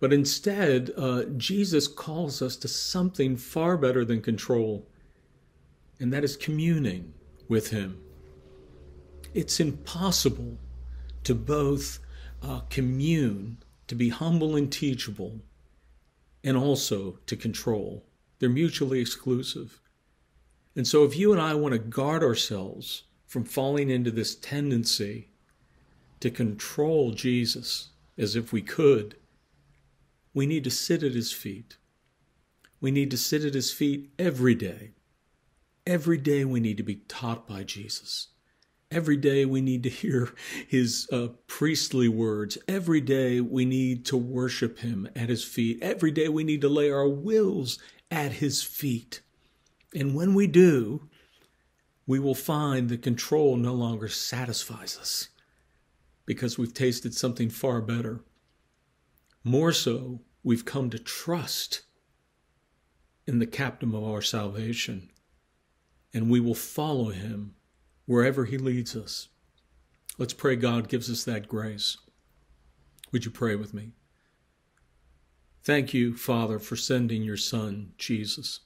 But 0.00 0.12
instead, 0.12 0.90
uh, 0.96 1.26
Jesus 1.36 1.86
calls 1.86 2.42
us 2.42 2.56
to 2.56 2.66
something 2.66 3.36
far 3.36 3.76
better 3.76 4.04
than 4.04 4.20
control, 4.20 4.88
and 6.00 6.12
that 6.12 6.24
is 6.24 6.36
communing 6.36 7.14
with 7.48 7.70
Him. 7.70 8.02
It's 9.32 9.60
impossible 9.60 10.58
to 11.22 11.36
both 11.36 12.00
uh, 12.42 12.62
commune, 12.68 13.58
to 13.86 13.94
be 13.94 14.08
humble 14.08 14.56
and 14.56 14.72
teachable, 14.72 15.40
and 16.42 16.56
also 16.56 17.20
to 17.26 17.36
control. 17.36 18.04
They're 18.40 18.50
mutually 18.50 19.00
exclusive. 19.00 19.80
And 20.76 20.86
so, 20.86 21.04
if 21.04 21.16
you 21.16 21.32
and 21.32 21.40
I 21.40 21.54
want 21.54 21.72
to 21.72 21.78
guard 21.78 22.22
ourselves 22.22 23.04
from 23.26 23.44
falling 23.44 23.90
into 23.90 24.10
this 24.10 24.34
tendency 24.34 25.28
to 26.20 26.30
control 26.30 27.12
Jesus 27.12 27.90
as 28.18 28.34
if 28.36 28.52
we 28.52 28.62
could, 28.62 29.16
we 30.32 30.46
need 30.46 30.64
to 30.64 30.70
sit 30.70 31.02
at 31.02 31.12
his 31.12 31.32
feet. 31.32 31.76
We 32.80 32.90
need 32.90 33.10
to 33.12 33.16
sit 33.16 33.44
at 33.44 33.54
his 33.54 33.72
feet 33.72 34.10
every 34.18 34.54
day. 34.54 34.90
Every 35.86 36.18
day 36.18 36.44
we 36.44 36.60
need 36.60 36.76
to 36.78 36.82
be 36.82 36.96
taught 37.08 37.46
by 37.46 37.62
Jesus. 37.62 38.28
Every 38.90 39.16
day 39.16 39.44
we 39.44 39.60
need 39.60 39.82
to 39.84 39.88
hear 39.90 40.32
his 40.66 41.08
uh, 41.12 41.28
priestly 41.46 42.08
words. 42.08 42.58
Every 42.66 43.00
day 43.00 43.40
we 43.40 43.64
need 43.64 44.04
to 44.06 44.16
worship 44.16 44.78
him 44.78 45.08
at 45.14 45.28
his 45.28 45.44
feet. 45.44 45.78
Every 45.82 46.10
day 46.10 46.28
we 46.28 46.44
need 46.44 46.60
to 46.62 46.68
lay 46.68 46.90
our 46.90 47.08
wills 47.08 47.78
at 48.10 48.32
his 48.32 48.62
feet. 48.62 49.20
And 49.94 50.14
when 50.14 50.34
we 50.34 50.46
do, 50.46 51.08
we 52.06 52.18
will 52.18 52.34
find 52.34 52.88
that 52.88 53.02
control 53.02 53.56
no 53.56 53.72
longer 53.72 54.08
satisfies 54.08 54.98
us 54.98 55.28
because 56.26 56.58
we've 56.58 56.74
tasted 56.74 57.14
something 57.14 57.48
far 57.48 57.80
better. 57.80 58.20
More 59.44 59.72
so, 59.72 60.20
we've 60.42 60.64
come 60.64 60.90
to 60.90 60.98
trust 60.98 61.82
in 63.26 63.38
the 63.38 63.46
captain 63.46 63.94
of 63.94 64.04
our 64.04 64.20
salvation, 64.20 65.10
and 66.12 66.30
we 66.30 66.40
will 66.40 66.54
follow 66.54 67.10
him 67.10 67.54
wherever 68.06 68.44
he 68.44 68.58
leads 68.58 68.96
us. 68.96 69.28
Let's 70.18 70.34
pray 70.34 70.56
God 70.56 70.88
gives 70.88 71.10
us 71.10 71.24
that 71.24 71.48
grace. 71.48 71.96
Would 73.12 73.24
you 73.24 73.30
pray 73.30 73.56
with 73.56 73.72
me? 73.72 73.92
Thank 75.62 75.94
you, 75.94 76.14
Father, 76.14 76.58
for 76.58 76.76
sending 76.76 77.22
your 77.22 77.38
Son, 77.38 77.92
Jesus. 77.96 78.60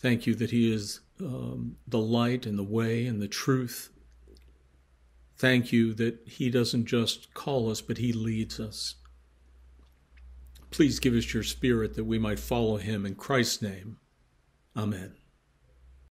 Thank 0.00 0.26
you 0.26 0.34
that 0.36 0.50
he 0.50 0.72
is 0.72 1.00
um, 1.20 1.76
the 1.86 1.98
light 1.98 2.46
and 2.46 2.58
the 2.58 2.64
way 2.64 3.06
and 3.06 3.20
the 3.20 3.28
truth. 3.28 3.90
Thank 5.36 5.72
you 5.72 5.92
that 5.94 6.26
he 6.26 6.50
doesn't 6.50 6.86
just 6.86 7.34
call 7.34 7.70
us, 7.70 7.80
but 7.80 7.98
he 7.98 8.12
leads 8.12 8.58
us. 8.58 8.96
Please 10.70 11.00
give 11.00 11.14
us 11.14 11.34
your 11.34 11.42
spirit 11.42 11.94
that 11.94 12.04
we 12.04 12.18
might 12.18 12.38
follow 12.38 12.76
him 12.76 13.04
in 13.04 13.14
Christ's 13.14 13.60
name. 13.60 13.98
Amen. 14.76 15.14